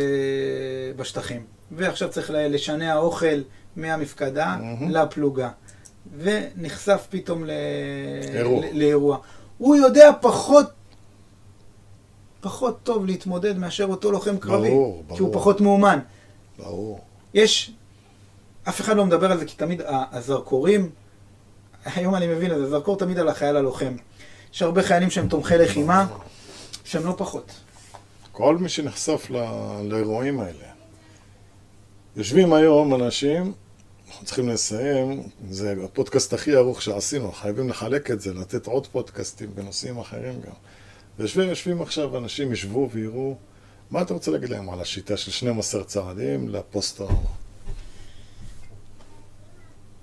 [0.97, 1.44] בשטחים.
[1.72, 3.40] ועכשיו צריך לשנע אוכל
[3.77, 4.90] מהמפקדה מהמם.
[4.90, 5.51] לפלוגה.
[6.18, 7.51] ונחשף פתאום ל...
[8.35, 8.60] אירוע.
[8.66, 9.18] ל- לאירוע.
[9.59, 10.66] הוא יודע פחות,
[12.40, 14.68] פחות טוב להתמודד מאשר אותו לוחם קרבי.
[14.70, 15.32] ברור, ברור.
[15.32, 15.98] פחות מאומן.
[16.59, 17.01] ברור.
[17.35, 17.72] יש,
[18.70, 20.90] אף אחד לא מדבר על זה, כי תמיד הזרקורים,
[21.84, 23.97] היום אני מבין את זה, הזרקור תמיד על החייל הלוחם.
[24.55, 26.06] יש הרבה חיילים שהם תומכי לחימה,
[26.84, 27.52] שהם לא פחות.
[28.32, 30.64] כל מי שנחשף ל- לאירועים האלה.
[32.16, 33.52] יושבים היום אנשים,
[34.09, 39.51] אנחנו צריכים לסיים, זה הפודקאסט הכי ארוך שעשינו, חייבים לחלק את זה, לתת עוד פודקאסטים
[39.55, 40.52] בנושאים אחרים גם.
[41.18, 43.36] ויושבים יושבים עכשיו, אנשים ישבו ויראו,
[43.90, 47.28] מה אתה רוצה להגיד להם על השיטה של 12 צעדים לפוסט-טראומה?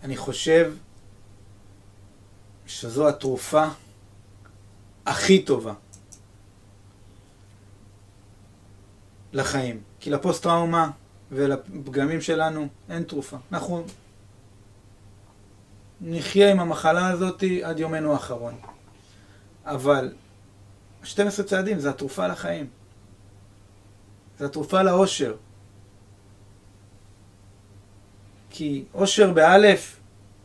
[0.07, 0.73] אני חושב
[2.65, 3.65] שזו התרופה
[5.05, 5.73] הכי טובה
[9.33, 9.81] לחיים.
[9.99, 10.91] כי לפוסט-טראומה
[11.31, 13.37] ולפגמים שלנו אין תרופה.
[13.51, 13.83] אנחנו
[16.01, 18.55] נחיה עם המחלה הזאת עד יומנו האחרון.
[19.65, 20.13] אבל
[21.03, 22.67] 12 צעדים זה התרופה לחיים.
[24.39, 25.35] זה התרופה לאושר.
[28.49, 29.96] כי אושר באלף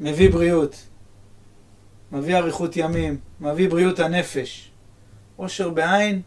[0.02, 0.76] מביא בריאות,
[2.12, 4.70] מביא אריכות ימים, מביא בריאות הנפש.
[5.38, 6.22] אושר בעין,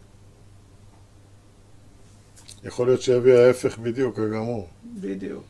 [2.64, 4.68] יכול להיות שיביא ההפך בדיוק הגמור.
[5.00, 5.44] בדיוק.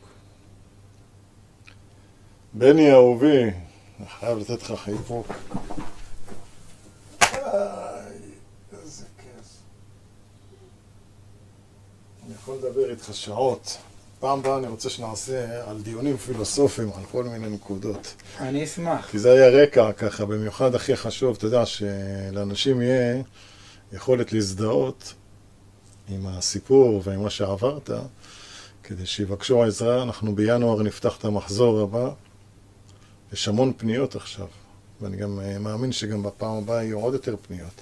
[2.53, 3.43] בני אהובי,
[3.99, 5.27] אני חייב לתת לך חיבוק.
[7.21, 8.15] איי,
[8.81, 9.57] איזה כיף.
[12.25, 13.77] אני יכול לדבר איתך שעות.
[14.19, 18.15] פעם הבאה אני רוצה שנעשה על דיונים פילוסופיים, על כל מיני נקודות.
[18.39, 19.07] אני אשמח.
[19.11, 23.21] כי זה היה רקע ככה, במיוחד הכי חשוב, אתה יודע, שלאנשים יהיה
[23.91, 25.13] יכולת להזדהות
[26.09, 27.89] עם הסיפור ועם מה שעברת,
[28.83, 30.03] כדי שיבקשו עזרה.
[30.03, 32.09] אנחנו בינואר נפתח את המחזור הבא.
[33.33, 34.47] יש המון פניות עכשיו,
[35.01, 37.81] ואני גם אה, מאמין שגם בפעם הבאה יהיו עוד יותר פניות.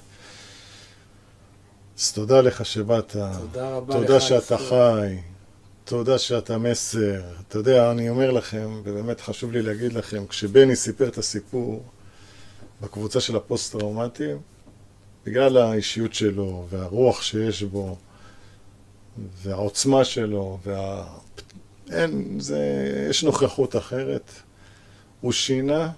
[1.99, 3.11] אז תודה לך שבאת.
[3.11, 5.07] תודה רבה תודה לך, שאתה ישראל.
[5.07, 5.34] חי,
[5.85, 7.21] תודה שאתה מסר.
[7.47, 11.83] אתה יודע, אני אומר לכם, ובאמת חשוב לי להגיד לכם, כשבני סיפר את הסיפור
[12.81, 14.37] בקבוצה של הפוסט-טראומטיים,
[15.25, 17.97] בגלל האישיות שלו והרוח שיש בו
[19.43, 21.07] והעוצמה שלו, וה...
[21.91, 22.59] אין, זה...
[23.09, 24.31] יש נוכחות אחרת.
[25.21, 25.89] הוא שינה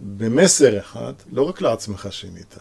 [0.00, 2.56] במסר אחד, לא רק לעצמך שינית,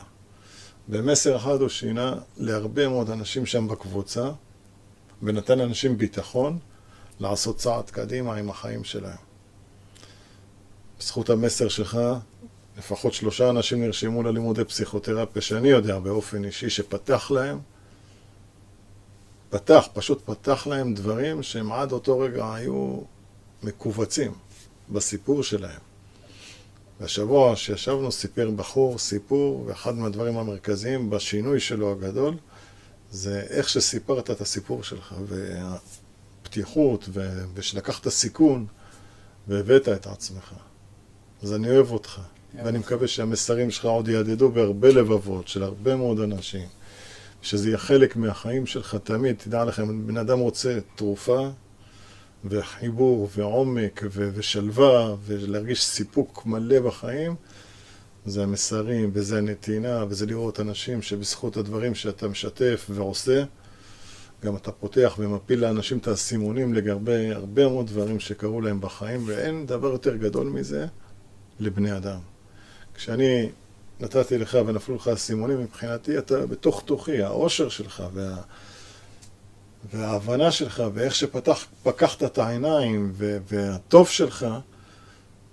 [0.88, 4.30] במסר אחד הוא שינה להרבה מאוד אנשים שם בקבוצה,
[5.24, 6.60] ונתן לאנשים ביטחון
[7.20, 9.18] לעשות צעד קדימה עם החיים שלהם.
[11.00, 12.00] בזכות המסר שלך,
[12.78, 17.60] לפחות שלושה אנשים נרשמו ללימודי פסיכותרפיה שאני יודע באופן אישי שפתח להם,
[19.50, 23.02] פתח, פשוט פתח להם דברים שהם עד אותו רגע היו
[23.64, 24.34] מכווצים
[24.90, 25.80] בסיפור שלהם.
[27.00, 32.34] והשבוע שישבנו סיפר בחור סיפור, ואחד מהדברים המרכזיים בשינוי שלו הגדול
[33.12, 35.16] זה איך שסיפרת את הסיפור שלך,
[36.56, 38.66] והפתיחות, ו- ושלקחת סיכון
[39.48, 40.54] והבאת את עצמך.
[41.44, 42.22] אז אני אוהב אותך,
[42.64, 46.68] ואני מקווה שהמסרים שלך עוד יהדהדו בהרבה לבבות של הרבה מאוד אנשים,
[47.42, 49.36] שזה יהיה חלק מהחיים שלך תמיד.
[49.38, 51.50] תדע לכם, בן אדם רוצה תרופה
[52.46, 57.36] וחיבור ועומק ו- ושלווה ולהרגיש סיפוק מלא בחיים,
[58.26, 63.44] זה המסרים, וזה הנתינה, וזה לראות אנשים שבזכות הדברים שאתה משתף ועושה,
[64.46, 69.66] גם אתה פותח ומפיל לאנשים את האסימונים לגבי הרבה מאוד דברים שקרו להם בחיים, ואין
[69.66, 70.88] דבר יותר גדול מזה
[71.60, 72.20] לבני אדם.
[72.96, 73.50] כשאני
[74.00, 78.36] נתתי לך ונפלו לך אסימונים, מבחינתי אתה בתוך תוכי, האושר שלך וה...
[79.94, 83.12] וההבנה שלך, ואיך שפקחת את העיניים,
[83.48, 84.48] והטוב שלך,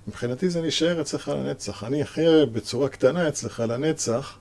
[0.09, 1.85] מבחינתי זה נשאר אצלך לנצח.
[1.85, 4.39] אני אחיה בצורה קטנה אצלך לנצח,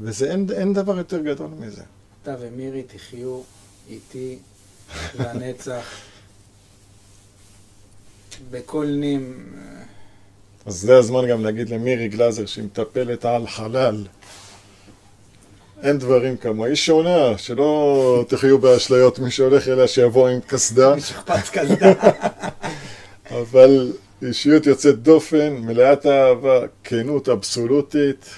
[0.00, 1.82] וזה אין, אין דבר יותר גדול מזה.
[2.22, 3.40] אתה ומירי תחיו
[3.88, 4.38] איתי
[5.18, 5.84] לנצח,
[8.50, 9.46] בכל נים.
[10.66, 14.06] אז זה הזמן גם להגיד למירי גלאזר שהיא מטפלת על חלל.
[15.82, 16.68] אין דברים כמוה.
[16.68, 20.94] היא שונה, שלא תחיו באשליות, מי שהולך אליה שיבוא עם קסדה.
[20.94, 21.92] מי שכפץ קסדה.
[23.40, 23.92] אבל
[24.22, 28.30] אישיות יוצאת דופן, מלאת אהבה, כנות אבסולוטית.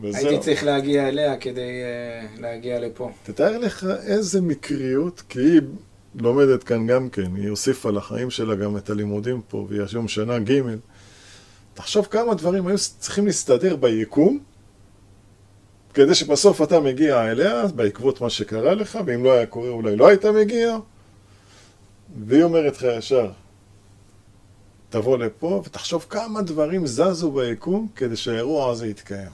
[0.00, 0.28] וזהו.
[0.28, 3.10] הייתי צריך להגיע אליה כדי uh, להגיע לפה.
[3.22, 5.60] תתאר לך איזה מקריות, כי היא
[6.14, 10.38] לומדת כאן גם כן, היא הוסיפה לחיים שלה גם את הלימודים פה, והיא היום שנה
[10.38, 10.62] ג'.
[11.74, 14.38] תחשוב כמה דברים היו צריכים להסתדר ביקום,
[15.94, 20.08] כדי שבסוף אתה מגיע אליה, בעקבות מה שקרה לך, ואם לא היה קורה אולי לא
[20.08, 20.78] היית מגיע,
[22.26, 23.30] והיא אומרת לך ישר,
[24.88, 29.30] תבוא לפה ותחשוב כמה דברים זזו ביקום כדי שהאירוע הזה יתקיים.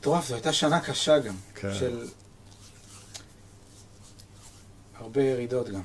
[0.00, 1.34] מטורף, זו הייתה שנה קשה גם.
[1.54, 1.74] כן.
[1.74, 2.06] של
[4.98, 5.82] הרבה ירידות גם.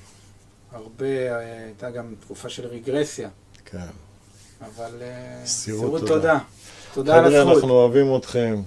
[0.71, 3.29] הרבה, הייתה גם תקופה של רגרסיה.
[3.65, 3.77] כן.
[4.61, 5.01] אבל
[5.45, 6.39] סירות תודה.
[6.93, 7.41] תודה על הזכות.
[7.41, 8.61] חבר'ה, אנחנו אוהבים אתכם.